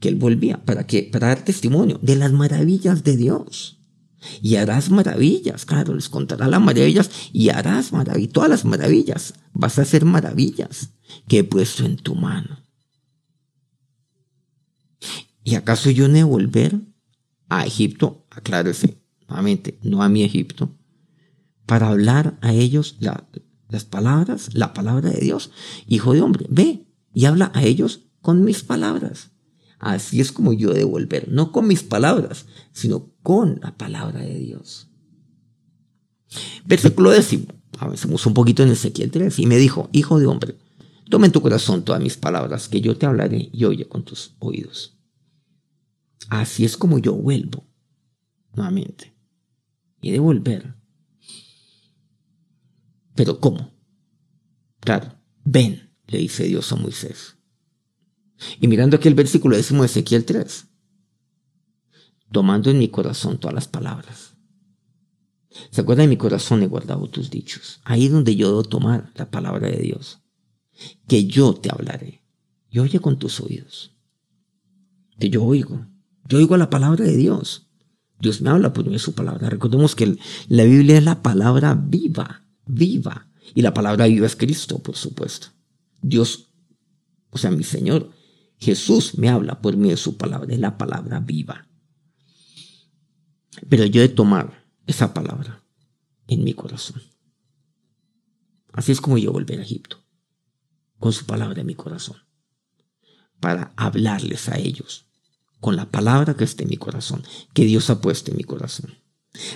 que 0.00 0.08
él 0.08 0.16
volvía 0.16 0.64
para 0.64 0.86
que 0.86 1.02
para 1.04 1.28
dar 1.28 1.44
testimonio 1.44 1.98
de 2.02 2.16
las 2.16 2.32
maravillas 2.32 3.04
de 3.04 3.16
Dios. 3.16 3.80
Y 4.42 4.56
harás 4.56 4.90
maravillas, 4.90 5.64
claro, 5.66 5.94
les 5.94 6.08
contará 6.08 6.48
las 6.48 6.60
maravillas 6.60 7.10
y 7.32 7.50
harás 7.50 7.92
maravillas, 7.92 8.32
todas 8.32 8.50
las 8.50 8.64
maravillas. 8.64 9.34
Vas 9.52 9.78
a 9.78 9.82
hacer 9.82 10.04
maravillas 10.04 10.90
que 11.28 11.38
he 11.38 11.44
puesto 11.44 11.84
en 11.84 11.96
tu 11.96 12.14
mano. 12.14 12.58
¿Y 15.44 15.54
acaso 15.54 15.90
yo 15.90 16.08
no 16.08 16.16
he 16.16 16.24
volver 16.24 16.80
a 17.48 17.66
Egipto? 17.66 18.26
Aclárese, 18.30 19.00
nuevamente, 19.28 19.78
no 19.82 20.02
a 20.02 20.08
mi 20.08 20.24
Egipto, 20.24 20.76
para 21.66 21.88
hablar 21.88 22.38
a 22.40 22.52
ellos 22.52 22.96
las 23.68 23.84
palabras, 23.84 24.54
la 24.54 24.72
palabra 24.72 25.10
de 25.10 25.20
Dios. 25.20 25.50
Hijo 25.86 26.14
de 26.14 26.22
hombre, 26.22 26.46
ve 26.48 26.86
y 27.12 27.24
habla 27.26 27.50
a 27.54 27.64
ellos 27.64 28.06
con 28.22 28.44
mis 28.44 28.62
palabras. 28.62 29.30
Así 29.78 30.20
es 30.20 30.32
como 30.32 30.52
yo 30.52 30.72
debo 30.72 30.92
volver, 30.92 31.28
no 31.30 31.52
con 31.52 31.66
mis 31.66 31.82
palabras, 31.82 32.46
sino 32.72 33.10
con 33.22 33.60
la 33.62 33.76
palabra 33.76 34.20
de 34.20 34.38
Dios. 34.38 34.88
Versículo 36.64 37.10
décimo. 37.10 37.46
Avancemos 37.78 38.24
un 38.24 38.32
poquito 38.32 38.62
en 38.62 38.70
Ezequiel 38.70 39.10
3. 39.10 39.38
Y 39.38 39.46
me 39.46 39.58
dijo, 39.58 39.90
hijo 39.92 40.18
de 40.18 40.26
hombre, 40.26 40.56
toma 41.10 41.26
en 41.26 41.32
tu 41.32 41.42
corazón 41.42 41.84
todas 41.84 42.00
mis 42.00 42.16
palabras, 42.16 42.68
que 42.68 42.80
yo 42.80 42.96
te 42.96 43.04
hablaré 43.04 43.50
y 43.52 43.64
oye 43.64 43.86
con 43.86 44.04
tus 44.04 44.34
oídos. 44.38 44.98
Así 46.30 46.64
es 46.64 46.76
como 46.76 46.98
yo 46.98 47.12
vuelvo 47.12 47.66
nuevamente. 48.54 49.14
Y 50.00 50.10
de 50.10 50.18
volver. 50.20 50.75
Pero 53.16 53.40
¿cómo? 53.40 53.72
Claro, 54.80 55.18
ven, 55.44 55.90
le 56.06 56.18
dice 56.18 56.44
Dios 56.44 56.70
a 56.70 56.76
Moisés. 56.76 57.36
Y 58.60 58.68
mirando 58.68 58.96
aquí 58.96 59.08
el 59.08 59.14
versículo 59.14 59.56
décimo 59.56 59.82
de 59.82 59.86
Ezequiel 59.86 60.24
3, 60.24 60.66
tomando 62.30 62.70
en 62.70 62.78
mi 62.78 62.88
corazón 62.88 63.38
todas 63.38 63.54
las 63.54 63.66
palabras. 63.66 64.34
¿Se 65.70 65.80
acuerda 65.80 66.02
de 66.02 66.08
mi 66.08 66.18
corazón 66.18 66.62
he 66.62 66.66
guardado 66.66 67.08
tus 67.08 67.30
dichos? 67.30 67.80
Ahí 67.84 68.06
es 68.06 68.12
donde 68.12 68.36
yo 68.36 68.48
debo 68.48 68.62
tomar 68.62 69.10
la 69.14 69.30
palabra 69.30 69.68
de 69.68 69.78
Dios. 69.78 70.20
Que 71.08 71.26
yo 71.26 71.54
te 71.54 71.70
hablaré. 71.70 72.22
Y 72.68 72.78
oye 72.80 73.00
con 73.00 73.18
tus 73.18 73.40
oídos. 73.40 73.96
Que 75.18 75.30
yo 75.30 75.42
oigo. 75.42 75.86
Yo 76.28 76.36
oigo 76.36 76.58
la 76.58 76.68
palabra 76.68 77.06
de 77.06 77.16
Dios. 77.16 77.70
Dios 78.20 78.40
me 78.42 78.50
habla 78.50 78.72
por 78.72 78.84
medio 78.84 78.98
de 78.98 79.04
su 79.04 79.14
palabra. 79.14 79.48
Recordemos 79.48 79.94
que 79.94 80.18
la 80.48 80.64
Biblia 80.64 80.98
es 80.98 81.04
la 81.04 81.22
palabra 81.22 81.74
viva, 81.74 82.45
viva. 82.66 83.30
Y 83.54 83.62
la 83.62 83.72
palabra 83.72 84.06
viva 84.06 84.26
es 84.26 84.36
Cristo, 84.36 84.80
por 84.80 84.96
supuesto. 84.96 85.48
Dios, 86.02 86.52
o 87.30 87.38
sea, 87.38 87.50
mi 87.50 87.64
Señor, 87.64 88.10
Jesús 88.58 89.16
me 89.18 89.28
habla 89.28 89.60
por 89.60 89.76
medio 89.76 89.92
de 89.92 89.96
su 89.96 90.16
palabra, 90.16 90.52
es 90.52 90.60
la 90.60 90.76
palabra 90.76 91.20
viva. 91.20 91.68
Pero 93.68 93.84
yo 93.86 94.02
he 94.02 94.08
de 94.08 94.14
tomar 94.14 94.66
esa 94.86 95.14
palabra 95.14 95.64
en 96.26 96.44
mi 96.44 96.52
corazón. 96.52 97.02
Así 98.72 98.92
es 98.92 99.00
como 99.00 99.16
yo 99.16 99.32
volver 99.32 99.58
a 99.58 99.62
Egipto, 99.62 100.04
con 100.98 101.12
su 101.12 101.24
palabra 101.24 101.60
en 101.60 101.66
mi 101.66 101.74
corazón, 101.74 102.18
para 103.40 103.72
hablarles 103.76 104.48
a 104.48 104.58
ellos, 104.58 105.06
con 105.60 105.76
la 105.76 105.90
palabra 105.90 106.34
que 106.34 106.44
está 106.44 106.62
en 106.62 106.68
mi 106.68 106.76
corazón, 106.76 107.22
que 107.54 107.64
Dios 107.64 107.88
ha 107.88 108.00
puesto 108.00 108.30
en 108.30 108.36
mi 108.36 108.44
corazón. 108.44 108.94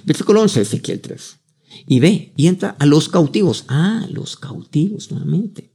Versículo 0.04 0.40
11, 0.40 0.62
Ezequiel 0.62 1.00
3. 1.00 1.39
Y 1.86 2.00
ve, 2.00 2.32
y 2.36 2.46
entra 2.46 2.70
a 2.78 2.86
los 2.86 3.08
cautivos. 3.08 3.64
Ah, 3.68 4.06
los 4.10 4.36
cautivos 4.36 5.10
nuevamente 5.10 5.70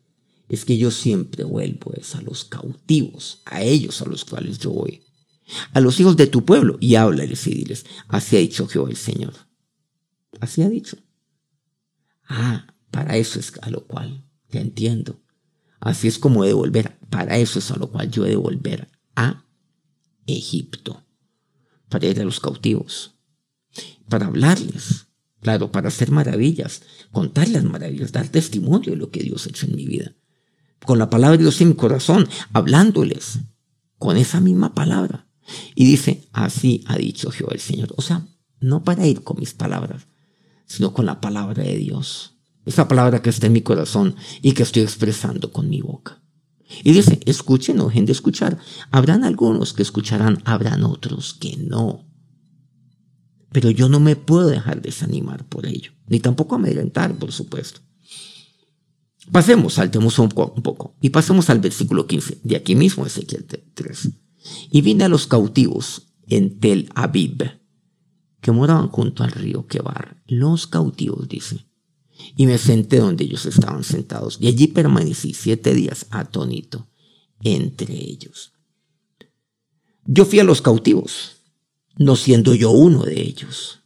es 0.50 0.66
que 0.66 0.78
yo 0.78 0.92
siempre 0.92 1.44
vuelvo 1.44 1.92
a 1.92 2.22
los 2.22 2.46
cautivos, 2.46 3.42
a 3.46 3.64
ellos 3.64 4.02
a 4.02 4.06
los 4.06 4.26
cuales 4.26 4.60
yo 4.60 4.72
voy, 4.72 5.04
a 5.74 5.80
los 5.80 6.00
hijos 6.00 6.18
de 6.18 6.28
tu 6.28 6.46
pueblo, 6.46 6.78
y 6.80 6.96
háblales 6.96 7.48
y 7.48 7.56
diles, 7.56 7.86
así 8.08 8.36
ha 8.36 8.40
dicho 8.40 8.68
Jehová 8.68 8.90
el 8.90 8.98
Señor. 8.98 9.34
Así 10.40 10.62
ha 10.62 10.70
dicho. 10.70 10.98
Ah, 12.28 12.68
para 12.92 13.18
eso 13.18 13.40
es 13.40 13.54
a 13.62 13.70
lo 13.70 13.86
cual, 13.86 14.24
ya 14.50 14.62
entiendo. 14.62 15.20
Así 15.80 16.08
es 16.08 16.20
como 16.20 16.44
he 16.44 16.48
de 16.48 16.54
volver, 16.54 16.98
para 17.10 17.38
eso 17.38 17.60
es 17.60 17.72
a 17.72 17.78
lo 17.78 17.90
cual 17.92 18.10
yo 18.12 18.26
he 18.26 18.30
de 18.30 18.36
volver 18.36 18.88
a 19.16 19.46
Egipto, 20.28 21.04
para 21.90 22.08
ir 22.08 22.20
a 22.20 22.26
los 22.26 22.40
cautivos, 22.40 23.16
para 24.10 24.28
hablarles, 24.28 25.05
claro, 25.46 25.72
para 25.72 25.90
hacer 25.90 26.10
maravillas, 26.10 26.82
contarles 27.12 27.64
maravillas, 27.64 28.12
dar 28.12 28.28
testimonio 28.30 28.92
de 28.94 28.98
lo 28.98 29.12
que 29.12 29.22
Dios 29.22 29.46
ha 29.46 29.50
hecho 29.50 29.68
en 29.68 29.76
mi 29.76 29.86
vida 29.86 30.16
con 30.86 31.00
la 31.00 31.10
palabra 31.10 31.38
de 31.38 31.44
Dios 31.44 31.60
en 31.62 31.70
mi 31.70 31.76
corazón, 31.76 32.28
hablándoles 32.54 33.40
con 33.98 34.18
esa 34.18 34.40
misma 34.40 34.74
palabra. 34.74 35.28
Y 35.76 35.86
dice, 35.86 36.28
así 36.32 36.84
ha 36.88 36.98
dicho 36.98 37.32
Jehová 37.32 37.54
el 37.54 37.60
Señor. 37.60 37.94
O 37.98 38.02
sea, 38.02 38.26
no 38.60 38.84
para 38.84 39.06
ir 39.06 39.24
con 39.24 39.40
mis 39.40 39.54
palabras, 39.54 40.08
sino 40.66 40.94
con 40.94 41.06
la 41.06 41.22
palabra 41.22 41.64
de 41.64 41.78
Dios. 41.78 42.36
Esa 42.66 42.88
palabra 42.88 43.22
que 43.22 43.30
está 43.30 43.48
en 43.48 43.54
mi 43.54 43.62
corazón 43.62 44.16
y 44.42 44.54
que 44.54 44.64
estoy 44.64 44.84
expresando 44.84 45.52
con 45.52 45.70
mi 45.70 45.82
boca. 45.82 46.22
Y 46.84 46.94
dice, 46.94 47.20
escuchen, 47.26 47.78
no 47.78 47.88
dejen 47.88 48.06
de 48.06 48.12
escuchar. 48.12 48.58
Habrán 48.90 49.24
algunos 49.24 49.74
que 49.74 49.84
escucharán, 49.84 50.42
habrán 50.46 50.84
otros 50.84 51.36
que 51.36 51.58
no. 51.58 52.05
Pero 53.56 53.72
yo 53.72 53.88
no 53.88 54.02
me 54.02 54.18
puedo 54.18 54.50
dejar 54.50 54.82
desanimar 54.82 55.48
por 55.48 55.66
ello, 55.66 55.94
ni 56.08 56.20
tampoco 56.20 56.56
amedrentar, 56.56 57.18
por 57.18 57.32
supuesto. 57.32 57.80
Pasemos, 59.32 59.76
saltemos 59.76 60.20
un 60.20 60.28
poco 60.28 60.98
y 61.00 61.12
pasemos 61.12 61.50
al 61.50 61.60
versículo 61.60 62.06
15, 62.06 62.42
de 62.44 62.58
aquí 62.58 62.76
mismo 62.76 63.06
Ezequiel 63.06 63.46
3. 63.74 64.10
Y 64.72 64.82
vine 64.82 65.06
a 65.06 65.08
los 65.08 65.26
cautivos 65.26 66.08
en 66.28 66.60
Tel 66.60 66.90
Aviv, 66.96 67.62
que 68.42 68.52
moraban 68.52 68.90
junto 68.90 69.24
al 69.24 69.32
río 69.32 69.68
Quebar. 69.68 70.22
Los 70.28 70.68
cautivos, 70.68 71.30
dice. 71.30 71.66
Y 72.36 72.48
me 72.48 72.58
senté 72.58 72.98
donde 72.98 73.24
ellos 73.24 73.46
estaban 73.46 73.86
sentados, 73.86 74.38
y 74.42 74.48
allí 74.48 74.68
permanecí 74.68 75.34
siete 75.34 75.74
días 75.74 76.08
atónito 76.10 76.90
entre 77.40 77.94
ellos. 77.94 78.52
Yo 80.04 80.26
fui 80.26 80.40
a 80.40 80.44
los 80.44 80.62
cautivos, 80.62 81.35
no 81.98 82.16
siendo 82.16 82.54
yo 82.54 82.72
uno 82.72 83.04
de 83.04 83.22
ellos. 83.22 83.82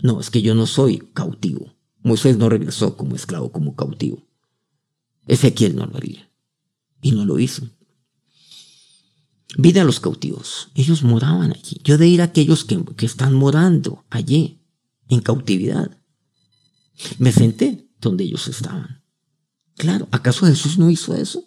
No, 0.00 0.20
es 0.20 0.30
que 0.30 0.42
yo 0.42 0.54
no 0.54 0.66
soy 0.66 0.98
cautivo. 1.12 1.74
Moisés 2.02 2.38
no 2.38 2.48
regresó 2.48 2.96
como 2.96 3.16
esclavo, 3.16 3.50
como 3.50 3.74
cautivo. 3.74 4.26
Ezequiel 5.26 5.76
no 5.76 5.86
lo 5.86 5.96
haría. 5.96 6.30
Y 7.02 7.12
no 7.12 7.24
lo 7.24 7.38
hizo. 7.38 7.68
Vida 9.56 9.82
a 9.82 9.84
los 9.84 10.00
cautivos. 10.00 10.68
Ellos 10.74 11.02
moraban 11.02 11.52
allí. 11.52 11.80
Yo 11.82 11.98
de 11.98 12.06
ir 12.06 12.20
a 12.20 12.24
aquellos 12.24 12.64
que, 12.64 12.84
que 12.96 13.06
están 13.06 13.34
morando 13.34 14.04
allí, 14.10 14.62
en 15.08 15.20
cautividad. 15.20 15.98
Me 17.18 17.32
senté 17.32 17.88
donde 18.00 18.24
ellos 18.24 18.46
estaban. 18.48 19.02
Claro, 19.76 20.08
¿acaso 20.10 20.46
Jesús 20.46 20.78
no 20.78 20.90
hizo 20.90 21.14
eso? 21.14 21.44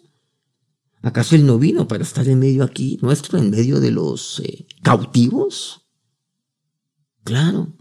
¿Acaso 1.02 1.34
Él 1.34 1.46
no 1.46 1.58
vino 1.58 1.88
para 1.88 2.04
estar 2.04 2.28
en 2.28 2.38
medio 2.38 2.62
aquí 2.62 2.98
nuestro, 3.02 3.38
en 3.38 3.50
medio 3.50 3.80
de 3.80 3.90
los 3.90 4.40
eh, 4.40 4.66
cautivos? 4.82 5.88
Claro. 7.24 7.76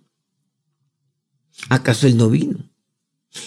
¿Acaso 1.70 2.08
Él 2.08 2.18
no 2.18 2.30
vino? 2.30 2.72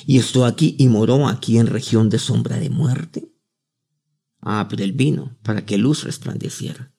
Y 0.07 0.19
estuvo 0.19 0.45
aquí 0.45 0.77
y 0.79 0.89
moró 0.89 1.29
aquí 1.29 1.59
en 1.59 1.67
región 1.67 2.09
de 2.09 2.21
sombra 2.21 2.57
de 2.59 2.71
muerte. 2.71 3.33
Ah, 4.41 4.67
pero 4.71 4.85
Él 4.85 4.93
vino 4.93 5.37
para 5.43 5.67
que 5.67 5.77
luz 5.77 6.05
resplandeciera. 6.05 6.95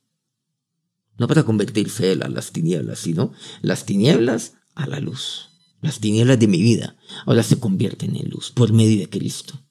No 1.17 1.27
para 1.27 1.43
convertirse 1.43 2.11
Él 2.11 2.23
a 2.23 2.27
las 2.27 2.51
tinieblas, 2.51 2.99
sino 2.99 3.31
las 3.61 3.85
tinieblas 3.85 4.55
a 4.75 4.85
la 4.85 4.99
luz. 4.99 5.51
Las 5.81 5.99
tinieblas 5.99 6.39
de 6.39 6.47
mi 6.47 6.61
vida 6.61 6.97
ahora 7.25 7.43
se 7.43 7.59
convierten 7.59 8.15
en 8.17 8.29
luz 8.29 8.51
por 8.51 8.73
medio 8.73 8.99
de 8.99 9.09
Cristo. 9.09 9.64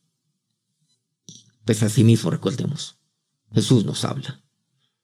Pues 1.64 1.82
así 1.82 2.04
mismo 2.04 2.30
recordemos, 2.30 2.98
Jesús 3.52 3.84
nos 3.84 4.04
habla. 4.04 4.42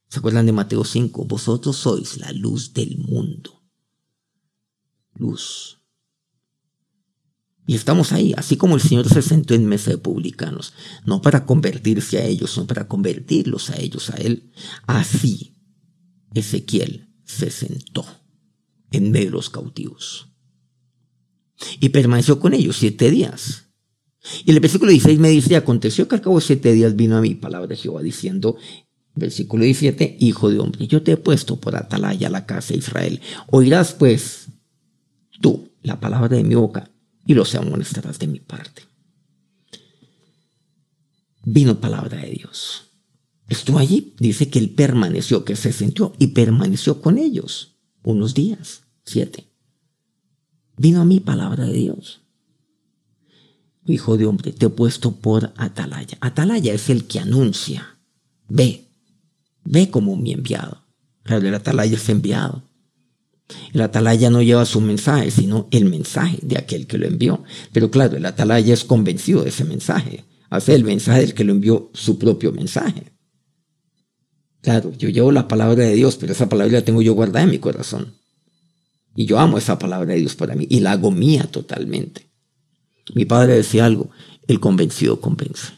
¿Se 0.09 0.19
acuerdan 0.19 0.47
de 0.47 0.53
Mateo 0.53 0.85
5? 0.85 1.25
Vosotros 1.25 1.77
sois 1.77 2.19
la 2.19 2.33
luz 2.33 2.75
del 2.75 2.99
mundo. 2.99 3.63
Luz. 5.15 5.81
Y 7.67 7.77
estamos 7.77 8.11
ahí, 8.13 8.35
así 8.37 8.57
como 8.57 8.75
el 8.75 8.81
Señor 8.81 9.09
se 9.09 9.23
sentó 9.23 9.55
en 9.55 9.67
mesa 9.67 9.93
de 9.93 9.99
publicanos, 9.99 10.73
no 11.05 11.23
para 11.23 11.47
convertirse 11.47 12.19
a 12.19 12.25
ellos, 12.25 12.51
sino 12.51 12.67
para 12.67 12.89
convertirlos 12.89 13.71
a 13.71 13.77
ellos, 13.77 14.11
a 14.11 14.17
Él. 14.17 14.51
Así 14.89 15.57
Ezequiel 16.35 17.15
se 17.25 17.51
sentó 17.51 18.05
en 18.91 19.13
medio 19.13 19.27
de 19.27 19.33
los 19.37 19.51
cautivos. 19.51 20.33
Y 21.79 21.91
permaneció 21.91 22.41
con 22.41 22.55
ellos 22.55 22.77
siete 22.77 23.11
días. 23.11 23.70
Y 24.45 24.51
el 24.51 24.61
versículo 24.61 24.91
16 24.91 25.19
me 25.19 25.31
dice, 25.31 25.57
aconteció 25.57 26.07
que 26.07 26.17
al 26.17 26.21
cabo 26.21 26.37
de 26.37 26.47
siete 26.47 26.73
días 26.73 26.95
vino 26.95 27.17
a 27.17 27.21
mí 27.21 27.35
palabra 27.35 27.69
de 27.69 27.77
Jehová 27.77 28.03
diciendo, 28.03 28.57
versículo 29.15 29.65
17, 29.65 30.19
Hijo 30.21 30.51
de 30.51 30.59
hombre, 30.59 30.87
yo 30.87 31.03
te 31.03 31.13
he 31.13 31.17
puesto 31.17 31.57
por 31.57 31.77
atalaya 31.77 32.29
la 32.29 32.47
casa 32.47 32.75
de 32.75 32.79
Israel. 32.79 33.21
Oirás 33.49 33.95
pues 33.95 34.49
tú 35.41 35.71
la 35.83 36.01
palabra 36.01 36.37
de 36.37 36.45
mi 36.45 36.55
boca 36.55 36.91
y 37.27 37.35
los 37.35 37.55
amonestarás 37.55 38.19
de 38.19 38.27
mi 38.27 38.41
parte. 38.41 38.83
Vino 41.43 41.81
palabra 41.81 42.19
de 42.19 42.31
Dios. 42.31 42.85
Estuvo 43.49 43.79
allí, 43.79 44.15
dice 44.19 44.51
que 44.51 44.59
él 44.59 44.71
permaneció, 44.71 45.45
que 45.45 45.57
se 45.57 45.73
sintió 45.73 46.13
y 46.19 46.29
permaneció 46.29 47.01
con 47.01 47.19
ellos 47.19 47.79
unos 48.03 48.35
días, 48.35 48.83
siete. 49.05 49.49
Vino 50.77 51.01
a 51.01 51.05
mí 51.05 51.21
palabra 51.21 51.65
de 51.65 51.73
Dios 51.73 52.21
hijo 53.91 54.17
de 54.17 54.27
hombre, 54.27 54.53
te 54.53 54.67
he 54.67 54.71
puesto 54.71 55.13
por 55.13 55.53
atalaya. 55.57 56.19
Atalaya 56.21 56.73
es 56.73 56.91
el 56.91 57.07
que 57.07 57.21
anuncia. 57.21 57.99
Ve, 58.49 58.89
ve 59.65 59.91
como 59.91 60.17
mi 60.17 60.33
enviado. 60.33 60.85
Claro, 61.23 61.47
el 61.47 61.55
atalaya 61.55 61.97
es 61.97 62.09
enviado. 62.09 62.65
El 63.73 63.81
atalaya 63.81 64.31
no 64.31 64.43
lleva 64.43 64.65
su 64.65 64.81
mensaje, 64.81 65.31
sino 65.31 65.69
el 65.71 65.85
mensaje 65.85 66.39
de 66.43 66.59
aquel 66.59 66.87
que 66.87 66.99
lo 66.99 67.07
envió. 67.07 67.43
Pero 67.73 67.91
claro, 67.91 68.17
el 68.17 68.27
atalaya 68.27 68.75
es 68.75 68.85
convencido 68.85 69.43
de 69.43 69.51
ese 69.51 69.65
mensaje. 69.65 70.25
Hace 70.51 70.75
el 70.75 70.85
mensaje 70.85 71.21
del 71.21 71.35
que 71.35 71.45
lo 71.45 71.53
envió 71.53 71.91
su 71.95 72.19
propio 72.19 72.53
mensaje. 72.53 73.13
Claro, 74.63 74.93
yo 74.97 75.09
llevo 75.09 75.33
la 75.33 75.49
palabra 75.49 75.85
de 75.85 75.95
Dios, 75.95 76.17
pero 76.17 76.33
esa 76.33 76.49
palabra 76.49 76.79
la 76.79 76.85
tengo 76.85 77.03
yo 77.03 77.15
guardada 77.15 77.45
en 77.45 77.51
mi 77.51 77.59
corazón. 77.59 78.15
Y 79.15 79.27
yo 79.27 79.39
amo 79.39 79.59
esa 79.59 79.79
palabra 79.79 80.13
de 80.15 80.21
Dios 80.21 80.35
para 80.35 80.55
mí 80.55 80.67
y 80.69 80.81
la 80.81 80.93
hago 80.93 81.11
mía 81.11 81.49
totalmente. 81.51 82.30
Mi 83.15 83.25
padre 83.25 83.55
decía 83.55 83.87
algo, 83.87 84.11
el 84.47 84.61
convencido 84.61 85.21
convence. 85.21 85.73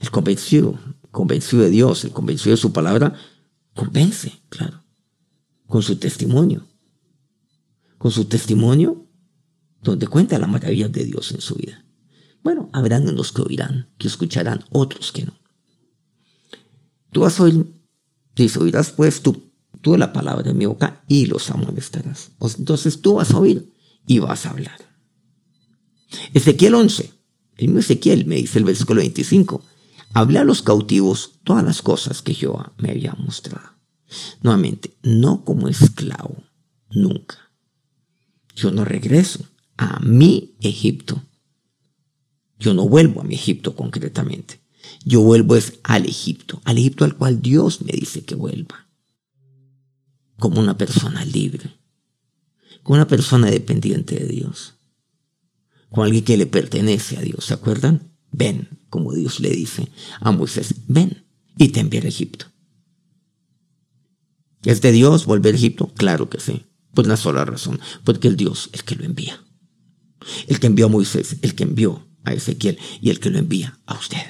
El 0.00 0.10
convencido, 0.10 0.78
convencido 1.10 1.62
de 1.62 1.70
Dios, 1.70 2.04
el 2.04 2.12
convencido 2.12 2.52
de 2.52 2.60
su 2.60 2.72
palabra, 2.72 3.14
convence, 3.74 4.32
claro, 4.48 4.84
con 5.66 5.82
su 5.82 5.96
testimonio. 5.96 6.66
Con 7.98 8.10
su 8.10 8.24
testimonio, 8.24 9.06
donde 9.80 10.08
cuenta 10.08 10.38
la 10.38 10.46
maravilla 10.46 10.88
de 10.88 11.04
Dios 11.04 11.32
en 11.32 11.40
su 11.40 11.54
vida. 11.54 11.84
Bueno, 12.42 12.68
habrán 12.72 13.08
unos 13.08 13.32
que 13.32 13.42
oirán, 13.42 13.88
que 13.98 14.08
escucharán, 14.08 14.64
otros 14.70 15.12
que 15.12 15.24
no. 15.24 15.34
Tú 17.12 17.20
vas 17.20 17.38
a 17.38 17.44
oír, 17.44 17.66
dice, 18.34 18.58
oirás 18.58 18.90
pues 18.90 19.22
tú, 19.22 19.52
tú 19.80 19.96
la 19.96 20.12
palabra 20.12 20.42
de 20.42 20.54
mi 20.54 20.66
boca 20.66 21.04
y 21.06 21.26
los 21.26 21.50
amonestarás. 21.50 22.32
Entonces 22.58 23.00
tú 23.00 23.14
vas 23.14 23.30
a 23.32 23.38
oír 23.38 23.72
y 24.06 24.18
vas 24.18 24.46
a 24.46 24.50
hablar. 24.50 24.91
Ezequiel 26.34 26.74
11. 26.74 27.12
El 27.56 27.68
mismo 27.68 27.80
Ezequiel 27.80 28.26
me 28.26 28.36
dice 28.36 28.58
el 28.58 28.64
versículo 28.64 29.00
25. 29.00 29.64
Hablé 30.14 30.38
a 30.38 30.44
los 30.44 30.62
cautivos 30.62 31.38
todas 31.44 31.64
las 31.64 31.82
cosas 31.82 32.22
que 32.22 32.34
Jehová 32.34 32.72
me 32.78 32.90
había 32.90 33.14
mostrado. 33.14 33.70
Nuevamente, 34.42 34.96
no 35.02 35.44
como 35.44 35.68
esclavo, 35.68 36.42
nunca. 36.90 37.38
Yo 38.54 38.70
no 38.70 38.84
regreso 38.84 39.46
a 39.76 40.00
mi 40.00 40.54
Egipto. 40.60 41.22
Yo 42.58 42.74
no 42.74 42.86
vuelvo 42.86 43.20
a 43.20 43.24
mi 43.24 43.34
Egipto 43.34 43.74
concretamente. 43.74 44.60
Yo 45.04 45.20
vuelvo 45.22 45.56
es 45.56 45.78
al 45.82 46.06
Egipto, 46.06 46.60
al 46.64 46.78
Egipto 46.78 47.04
al 47.04 47.16
cual 47.16 47.40
Dios 47.40 47.82
me 47.82 47.92
dice 47.92 48.24
que 48.24 48.34
vuelva. 48.34 48.88
Como 50.38 50.60
una 50.60 50.76
persona 50.76 51.24
libre, 51.24 51.70
como 52.82 52.96
una 52.96 53.06
persona 53.06 53.50
dependiente 53.50 54.16
de 54.16 54.26
Dios 54.26 54.74
con 55.92 56.04
alguien 56.04 56.24
que 56.24 56.36
le 56.36 56.46
pertenece 56.46 57.18
a 57.18 57.20
Dios. 57.20 57.44
¿Se 57.44 57.54
acuerdan? 57.54 58.12
Ven, 58.32 58.80
como 58.88 59.12
Dios 59.12 59.40
le 59.40 59.50
dice 59.50 59.92
a 60.20 60.32
Moisés, 60.32 60.74
ven 60.88 61.26
y 61.58 61.68
te 61.68 61.80
enviaré 61.80 62.06
a 62.06 62.08
Egipto. 62.08 62.46
¿Es 64.64 64.80
de 64.80 64.90
Dios 64.90 65.26
volver 65.26 65.54
a 65.54 65.58
Egipto? 65.58 65.92
Claro 65.94 66.30
que 66.30 66.40
sí. 66.40 66.64
Por 66.94 67.04
una 67.04 67.16
sola 67.16 67.44
razón, 67.44 67.80
porque 68.04 68.28
el 68.28 68.36
Dios, 68.36 68.70
el 68.72 68.84
que 68.84 68.96
lo 68.96 69.04
envía. 69.04 69.38
El 70.46 70.60
que 70.60 70.66
envió 70.66 70.86
a 70.86 70.88
Moisés, 70.88 71.36
el 71.42 71.54
que 71.54 71.64
envió 71.64 72.08
a 72.24 72.32
Ezequiel 72.32 72.78
y 73.00 73.10
el 73.10 73.20
que 73.20 73.30
lo 73.30 73.38
envía 73.38 73.78
a 73.86 73.94
usted. 73.94 74.24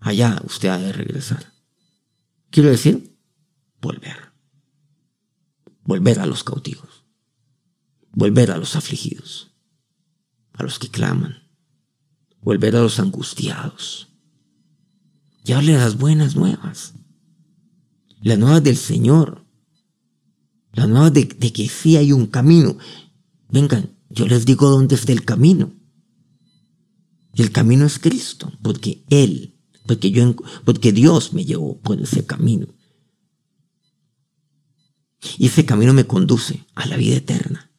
Allá 0.00 0.40
usted 0.44 0.68
ha 0.68 0.78
de 0.78 0.92
regresar. 0.92 1.52
Quiero 2.50 2.68
decir, 2.68 3.16
volver. 3.80 4.32
Volver 5.84 6.20
a 6.20 6.26
los 6.26 6.44
cautivos 6.44 6.99
volver 8.12 8.50
a 8.50 8.58
los 8.58 8.76
afligidos, 8.76 9.52
a 10.52 10.62
los 10.62 10.78
que 10.78 10.88
claman, 10.88 11.48
volver 12.42 12.76
a 12.76 12.80
los 12.80 12.98
angustiados, 12.98 14.08
darle 15.44 15.74
las 15.74 15.96
buenas 15.98 16.36
nuevas, 16.36 16.94
las 18.22 18.38
nuevas 18.38 18.62
del 18.62 18.76
Señor, 18.76 19.44
las 20.72 20.88
nuevas 20.88 21.12
de, 21.12 21.26
que 21.28 21.68
sí 21.68 21.96
hay 21.96 22.12
un 22.12 22.26
camino. 22.26 22.76
Vengan, 23.48 23.96
yo 24.08 24.26
les 24.26 24.44
digo 24.44 24.68
dónde 24.70 24.94
está 24.94 25.12
el 25.12 25.24
camino. 25.24 25.72
El 27.34 27.50
camino 27.50 27.86
es 27.86 27.98
Cristo, 27.98 28.52
porque 28.62 29.04
Él, 29.08 29.56
porque 29.86 30.10
yo, 30.10 30.34
porque 30.64 30.92
Dios 30.92 31.32
me 31.32 31.44
llevó 31.44 31.80
por 31.80 32.00
ese 32.00 32.24
camino. 32.26 32.66
Y 35.38 35.46
ese 35.46 35.64
camino 35.64 35.92
me 35.92 36.06
conduce 36.06 36.64
a 36.74 36.86
la 36.86 36.96
vida 36.96 37.16
eterna 37.16 37.69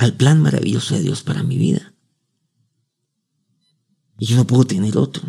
al 0.00 0.14
plan 0.14 0.40
maravilloso 0.40 0.94
de 0.94 1.02
Dios 1.02 1.22
para 1.22 1.42
mi 1.42 1.58
vida. 1.58 1.92
Y 4.18 4.24
yo 4.24 4.36
no 4.36 4.46
puedo 4.46 4.64
tener 4.64 4.96
otro. 4.96 5.22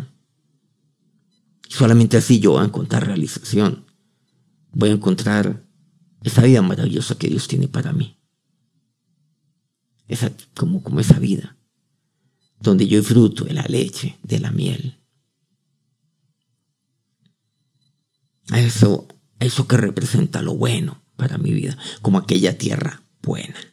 Solamente 1.68 2.16
así 2.16 2.40
yo 2.40 2.52
voy 2.52 2.62
a 2.62 2.64
encontrar 2.64 3.06
realización. 3.06 3.84
Voy 4.72 4.88
a 4.88 4.94
encontrar 4.94 5.68
esa 6.22 6.40
vida 6.40 6.62
maravillosa 6.62 7.18
que 7.18 7.28
Dios 7.28 7.48
tiene 7.48 7.68
para 7.68 7.92
mí. 7.92 8.18
esa, 10.08 10.32
como, 10.54 10.82
como 10.82 11.00
esa 11.00 11.18
vida, 11.18 11.58
donde 12.58 12.88
yo 12.88 12.98
disfruto 12.98 13.44
de 13.44 13.52
la 13.52 13.66
leche, 13.68 14.18
de 14.22 14.40
la 14.40 14.52
miel. 14.52 15.02
A 18.48 18.58
eso, 18.58 19.06
a 19.38 19.44
eso 19.44 19.68
que 19.68 19.76
representa 19.76 20.40
lo 20.40 20.54
bueno 20.54 21.04
para 21.16 21.36
mi 21.36 21.52
vida, 21.52 21.76
como 22.00 22.16
aquella 22.16 22.56
tierra 22.56 23.02
buena. 23.20 23.71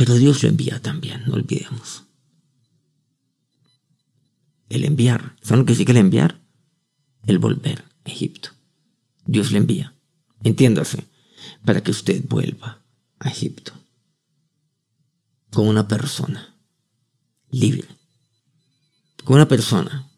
Pero 0.00 0.14
Dios 0.14 0.42
lo 0.42 0.48
envía 0.48 0.80
también, 0.80 1.24
no 1.26 1.34
olvidemos. 1.34 2.04
El 4.70 4.86
enviar, 4.86 5.36
¿saben 5.42 5.58
lo 5.58 5.66
que 5.66 5.74
significa 5.74 5.92
el 5.92 5.98
enviar? 5.98 6.40
El 7.26 7.38
volver 7.38 7.84
a 8.06 8.08
Egipto. 8.08 8.48
Dios 9.26 9.52
le 9.52 9.58
envía, 9.58 9.94
entiéndase, 10.42 11.06
para 11.66 11.82
que 11.82 11.90
usted 11.90 12.24
vuelva 12.26 12.82
a 13.18 13.28
Egipto 13.28 13.74
con 15.50 15.68
una 15.68 15.86
persona 15.86 16.58
libre, 17.50 17.88
con 19.22 19.36
una 19.36 19.48
persona 19.48 20.10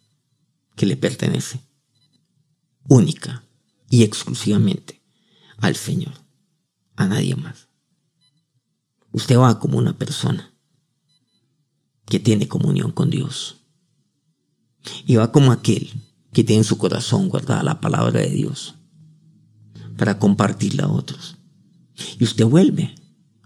que 0.76 0.86
le 0.86 0.96
pertenece, 0.96 1.60
única 2.86 3.42
y 3.90 4.04
exclusivamente 4.04 5.02
al 5.56 5.74
Señor, 5.74 6.14
a 6.94 7.08
nadie 7.08 7.34
más. 7.34 7.71
Usted 9.12 9.36
va 9.36 9.58
como 9.58 9.78
una 9.78 9.96
persona 9.96 10.52
que 12.06 12.18
tiene 12.18 12.48
comunión 12.48 12.92
con 12.92 13.10
Dios. 13.10 13.56
Y 15.06 15.16
va 15.16 15.32
como 15.32 15.52
aquel 15.52 15.90
que 16.32 16.44
tiene 16.44 16.60
en 16.60 16.64
su 16.64 16.78
corazón 16.78 17.28
guardada 17.28 17.62
la 17.62 17.80
palabra 17.80 18.20
de 18.20 18.30
Dios 18.30 18.74
para 19.96 20.18
compartirla 20.18 20.84
a 20.84 20.92
otros. 20.92 21.36
Y 22.18 22.24
usted 22.24 22.44
vuelve 22.44 22.94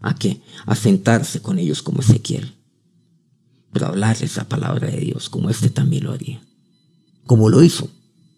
a 0.01 0.15
qué? 0.15 0.41
A 0.65 0.75
sentarse 0.75 1.43
con 1.43 1.59
ellos 1.59 1.83
como 1.83 2.01
Ezequiel. 2.01 2.55
Pero 3.73 3.87
hablarles 3.87 4.37
la 4.37 4.49
palabra 4.49 4.89
de 4.89 5.01
Dios 5.01 5.29
como 5.29 5.51
este 5.51 5.69
también 5.69 6.05
lo 6.05 6.13
haría. 6.13 6.41
Como 7.27 7.49
lo 7.49 7.63
hizo 7.63 7.91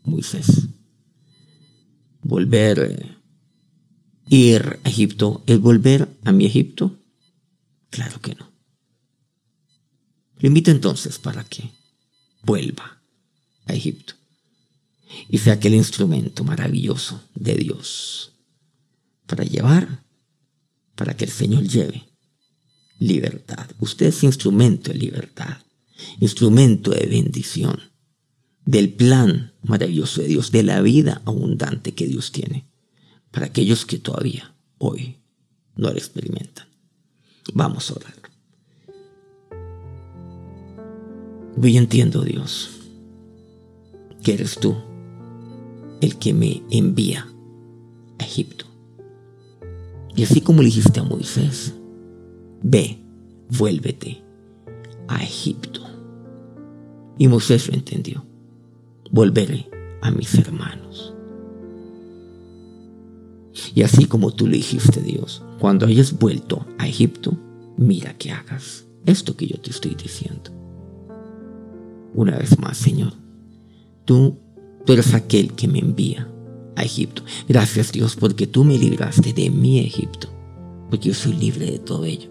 Moisés. 0.05 0.69
Volver, 2.23 2.79
eh, 2.79 3.17
ir 4.29 4.81
a 4.83 4.89
Egipto, 4.89 5.43
¿es 5.47 5.61
volver 5.61 6.09
a 6.25 6.33
mi 6.33 6.47
Egipto? 6.47 6.98
Claro 7.91 8.21
que 8.21 8.35
no. 8.35 8.53
Lo 10.39 10.47
invito 10.47 10.71
entonces 10.71 11.19
para 11.19 11.45
que 11.45 11.71
vuelva 12.43 13.03
a 13.67 13.75
Egipto 13.75 14.15
y 15.29 15.39
sea 15.39 15.55
aquel 15.55 15.75
instrumento 15.75 16.45
maravilloso 16.45 17.23
de 17.35 17.55
Dios 17.55 18.33
para 19.27 19.45
llevar, 19.45 20.05
para 20.95 21.17
que 21.17 21.25
el 21.25 21.31
Señor 21.31 21.65
lleve 21.65 22.09
libertad. 22.99 23.71
Usted 23.79 24.07
es 24.07 24.23
instrumento 24.23 24.93
de 24.93 24.99
libertad, 24.99 25.59
instrumento 26.21 26.91
de 26.91 27.07
bendición, 27.07 27.81
del 28.65 28.93
plan 28.93 29.55
maravilloso 29.63 30.21
de 30.21 30.29
Dios, 30.29 30.53
de 30.53 30.63
la 30.63 30.81
vida 30.83 31.23
abundante 31.25 31.95
que 31.95 32.07
Dios 32.07 32.33
tiene 32.33 32.69
para 33.31 33.47
aquellos 33.47 33.87
que 33.87 33.99
todavía 33.99 34.55
hoy 34.79 35.17
no 35.77 35.91
la 35.91 35.99
experimentan. 35.99 36.68
Vamos 37.55 37.91
a 37.91 37.95
orar. 37.95 38.15
Hoy 41.61 41.77
entiendo, 41.77 42.23
Dios, 42.23 42.71
que 44.23 44.35
eres 44.35 44.59
tú 44.59 44.77
el 46.01 46.17
que 46.19 46.33
me 46.33 46.63
envía 46.71 47.27
a 48.19 48.25
Egipto. 48.25 48.65
Y 50.15 50.23
así 50.23 50.41
como 50.41 50.63
le 50.63 50.67
dijiste 50.67 51.01
a 51.01 51.05
Moisés, 51.05 51.75
ve, 52.63 52.99
vuélvete 53.51 54.23
a 55.09 55.23
Egipto. 55.23 55.81
Y 57.19 57.27
Moisés 57.27 57.69
lo 57.69 57.75
entendió. 57.75 58.25
Volveré 59.11 59.69
a 60.01 60.11
mis 60.11 60.35
hermanos. 60.35 61.15
Y 63.75 63.83
así 63.83 64.07
como 64.07 64.33
tú 64.33 64.47
le 64.47 64.57
dijiste, 64.57 65.01
Dios, 65.01 65.43
cuando 65.59 65.87
hayas 65.87 66.19
vuelto 66.19 66.67
a 66.79 66.89
Egipto, 66.89 67.37
mira 67.77 68.15
que 68.15 68.31
hagas 68.31 68.87
esto 69.07 69.37
que 69.37 69.47
yo 69.47 69.59
te 69.61 69.71
estoy 69.71 69.95
diciendo. 69.95 70.51
Una 72.15 72.39
vez 72.39 72.59
más, 72.59 72.77
Señor, 72.77 73.13
tú, 74.05 74.39
tú 74.85 74.93
eres 74.93 75.15
aquel 75.15 75.53
que 75.55 75.69
me 75.69 75.79
envía 75.79 76.29
a 76.77 76.83
Egipto. 76.83 77.23
Gracias 77.49 77.93
Dios 77.93 78.17
porque 78.17 78.47
tú 78.47 78.65
me 78.65 78.79
libraste 78.79 79.33
de 79.33 79.51
mi 79.51 79.81
Egipto, 79.81 80.29
porque 80.91 81.09
yo 81.09 81.15
soy 81.15 81.35
libre 81.35 81.67
de 81.67 81.79
todo 81.79 82.05
ello, 82.05 82.31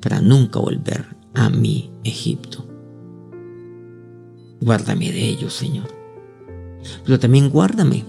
para 0.00 0.20
nunca 0.20 0.58
volver 0.58 1.16
a 1.34 1.48
mi 1.48 1.90
Egipto. 2.04 2.66
Guárdame 4.60 5.10
de 5.10 5.28
ello, 5.28 5.50
Señor. 5.50 5.88
Pero 7.04 7.18
también 7.18 7.50
guárdame 7.50 8.04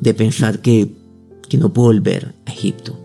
de 0.00 0.14
pensar 0.14 0.60
que 0.60 0.92
que 1.48 1.58
no 1.58 1.72
puedo 1.72 1.88
volver 1.88 2.34
a 2.46 2.52
Egipto. 2.52 2.98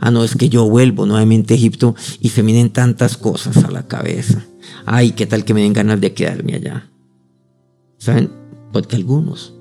Ah, 0.00 0.10
no, 0.10 0.24
es 0.24 0.34
que 0.34 0.48
yo 0.48 0.68
vuelvo 0.68 1.06
nuevamente 1.06 1.54
a 1.54 1.56
Egipto 1.56 1.94
y 2.20 2.30
se 2.30 2.42
vienen 2.42 2.70
tantas 2.70 3.16
cosas 3.16 3.64
a 3.64 3.70
la 3.70 3.86
cabeza. 3.86 4.44
Ay, 4.86 5.12
qué 5.12 5.26
tal 5.26 5.44
que 5.44 5.52
me 5.52 5.62
den 5.62 5.74
ganas 5.74 6.00
de 6.00 6.14
quedarme 6.14 6.54
allá. 6.54 6.90
¿Saben? 7.98 8.30
Porque 8.72 8.96
algunos, 8.96 9.54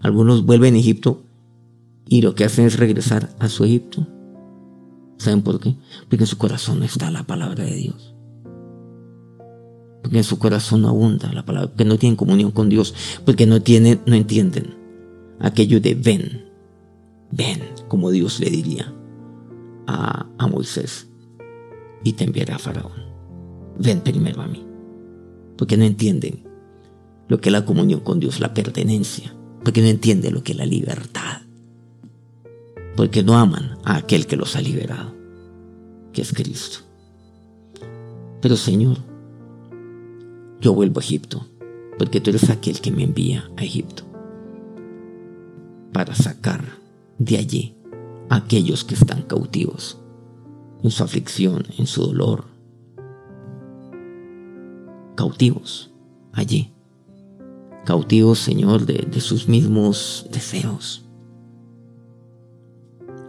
algunos 0.00 0.44
vuelven 0.44 0.74
a 0.74 0.78
Egipto 0.78 1.22
y 2.08 2.22
lo 2.22 2.34
que 2.34 2.44
hacen 2.44 2.66
es 2.66 2.78
regresar 2.78 3.30
a 3.38 3.48
su 3.48 3.64
Egipto. 3.64 4.06
¿Saben 5.18 5.42
por 5.42 5.60
qué? 5.60 5.76
Porque 6.08 6.24
en 6.24 6.28
su 6.28 6.38
corazón 6.38 6.82
está 6.82 7.10
la 7.10 7.24
palabra 7.24 7.64
de 7.64 7.74
Dios. 7.74 8.14
Porque 10.08 10.16
en 10.16 10.24
su 10.24 10.38
corazón 10.38 10.80
no 10.80 10.88
abunda 10.88 11.30
la 11.34 11.44
palabra, 11.44 11.68
porque 11.68 11.84
no 11.84 11.98
tienen 11.98 12.16
comunión 12.16 12.50
con 12.50 12.70
Dios, 12.70 12.94
porque 13.26 13.44
no 13.44 13.60
tienen, 13.60 14.00
no 14.06 14.14
entienden 14.14 14.74
aquello 15.38 15.82
de 15.82 15.94
ven, 15.94 16.46
ven, 17.30 17.60
como 17.88 18.10
Dios 18.10 18.40
le 18.40 18.48
diría 18.48 18.90
a, 19.86 20.26
a 20.38 20.46
Moisés, 20.46 21.08
y 22.04 22.14
te 22.14 22.24
enviará 22.24 22.56
a 22.56 22.58
Faraón. 22.58 23.02
Ven 23.78 24.00
primero 24.00 24.40
a 24.40 24.46
mí, 24.46 24.64
porque 25.58 25.76
no 25.76 25.84
entienden 25.84 26.42
lo 27.28 27.38
que 27.38 27.50
es 27.50 27.52
la 27.52 27.66
comunión 27.66 28.00
con 28.00 28.18
Dios, 28.18 28.40
la 28.40 28.54
pertenencia, 28.54 29.36
porque 29.62 29.82
no 29.82 29.88
entienden 29.88 30.32
lo 30.32 30.42
que 30.42 30.52
es 30.52 30.58
la 30.58 30.64
libertad, 30.64 31.42
porque 32.96 33.22
no 33.22 33.36
aman 33.36 33.76
a 33.84 33.96
aquel 33.96 34.26
que 34.26 34.36
los 34.36 34.56
ha 34.56 34.62
liberado, 34.62 35.14
que 36.14 36.22
es 36.22 36.32
Cristo. 36.32 36.78
Pero 38.40 38.56
Señor, 38.56 39.07
yo 40.60 40.74
vuelvo 40.74 41.00
a 41.00 41.02
Egipto, 41.02 41.46
porque 41.98 42.20
tú 42.20 42.30
eres 42.30 42.50
aquel 42.50 42.80
que 42.80 42.90
me 42.90 43.04
envía 43.04 43.50
a 43.56 43.64
Egipto 43.64 44.04
para 45.92 46.14
sacar 46.14 46.64
de 47.18 47.38
allí 47.38 47.74
a 48.28 48.36
aquellos 48.36 48.84
que 48.84 48.94
están 48.94 49.22
cautivos 49.22 49.98
en 50.82 50.90
su 50.90 51.02
aflicción, 51.02 51.64
en 51.76 51.86
su 51.86 52.02
dolor. 52.02 52.44
Cautivos 55.16 55.90
allí. 56.32 56.72
Cautivos, 57.84 58.38
Señor, 58.38 58.84
de, 58.86 59.20
sus 59.20 59.48
mismos 59.48 60.26
deseos. 60.30 61.04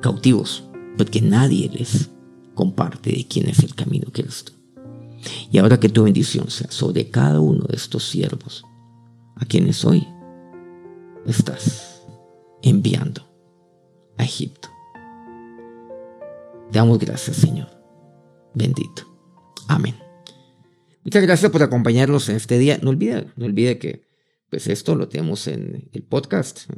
Cautivos, 0.01 0.65
porque 0.97 1.21
nadie 1.21 1.69
les 1.69 2.09
comparte 2.53 3.11
de 3.11 3.25
quién 3.25 3.47
es 3.47 3.59
el 3.59 3.73
camino 3.73 4.11
que 4.11 4.21
eres 4.21 4.43
tú. 4.43 4.58
Y 5.51 5.57
ahora 5.57 5.79
que 5.79 5.89
tu 5.89 6.03
bendición 6.03 6.49
sea 6.49 6.69
sobre 6.69 7.09
cada 7.09 7.39
uno 7.39 7.65
de 7.67 7.75
estos 7.75 8.07
siervos, 8.07 8.63
a 9.35 9.45
quienes 9.45 9.83
hoy 9.83 10.07
estás 11.25 12.03
enviando 12.61 13.23
a 14.17 14.23
Egipto. 14.23 14.69
Damos 16.71 16.99
gracias, 16.99 17.37
Señor. 17.37 17.67
Bendito. 18.53 19.03
Amén. 19.67 19.95
Muchas 21.03 21.23
gracias 21.23 21.51
por 21.51 21.63
acompañarnos 21.63 22.29
en 22.29 22.35
este 22.35 22.59
día. 22.59 22.79
No 22.83 22.91
olvide, 22.91 23.31
no 23.35 23.45
olvide 23.45 23.79
que 23.79 24.03
pues 24.49 24.67
esto 24.67 24.95
lo 24.95 25.07
tenemos 25.07 25.47
en 25.47 25.89
el 25.93 26.03
podcast. 26.03 26.69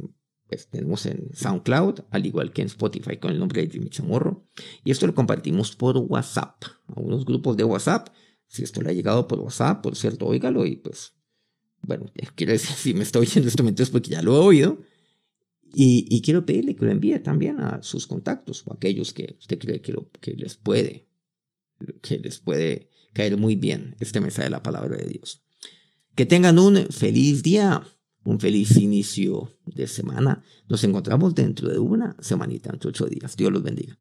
Pues 0.48 0.68
tenemos 0.68 1.06
en 1.06 1.30
SoundCloud, 1.34 2.02
al 2.10 2.26
igual 2.26 2.52
que 2.52 2.62
en 2.62 2.68
Spotify 2.68 3.18
con 3.18 3.32
el 3.32 3.40
nombre 3.40 3.62
de 3.62 3.70
Jimmy 3.70 3.90
Chamorro. 3.90 4.46
Y 4.84 4.92
esto 4.92 5.08
lo 5.08 5.16
compartimos 5.16 5.76
por 5.76 5.98
WhatsApp, 5.98 6.64
a 6.88 7.00
unos 7.00 7.26
grupos 7.26 7.58
de 7.58 7.64
WhatsApp. 7.64 8.10
Si 8.52 8.64
esto 8.64 8.82
le 8.82 8.90
ha 8.90 8.94
llegado 8.94 9.30
por 9.30 9.40
WhatsApp, 9.40 9.82
por 9.82 9.96
cierto, 9.96 10.28
óigalo 10.28 10.66
y 10.66 10.76
pues, 10.76 11.14
bueno, 11.84 12.12
quiero 12.36 12.52
decir, 12.52 12.76
si 12.76 12.94
me 12.94 13.04
estoy 13.04 13.22
oyendo 13.22 13.48
este 13.48 13.64
momento 13.64 13.82
es 13.82 13.90
porque 13.90 14.12
ya 14.12 14.22
lo 14.22 14.36
he 14.36 14.40
oído. 14.40 14.82
Y, 15.74 16.22
quiero 16.22 16.46
pedirle 16.46 16.76
que 16.76 16.84
lo 16.84 16.92
envíe 16.92 17.18
también 17.20 17.62
a 17.62 17.82
sus 17.82 18.06
contactos 18.08 18.68
o 18.68 18.74
a 18.74 18.76
aquellos 18.76 19.14
que 19.14 19.38
usted 19.40 19.58
cree 19.58 19.82
que 19.82 20.34
les 20.34 20.58
puede, 20.58 21.08
que 22.02 22.20
les 22.20 22.40
puede 22.40 22.90
caer 23.14 23.38
muy 23.38 23.56
bien 23.56 23.96
este 24.02 24.20
mensaje 24.20 24.48
de 24.48 24.50
la 24.50 24.64
palabra 24.64 24.98
de 24.98 25.06
Dios. 25.06 25.46
Que 26.14 26.26
tengan 26.26 26.60
un 26.60 26.88
feliz 26.90 27.42
día. 27.42 27.82
un 28.26 28.38
feliz 28.38 28.76
inicio 28.76 29.58
de 29.66 29.88
semana. 29.88 30.44
Nos 30.68 30.84
encontramos 30.84 31.34
dentro 31.34 31.70
de 31.70 31.80
una 31.80 32.18
semanita, 32.20 32.70
entre 32.70 32.90
ocho 32.90 33.06
días. 33.06 33.38
Dios 33.38 33.50
los 33.50 33.64
bendiga. 33.64 33.90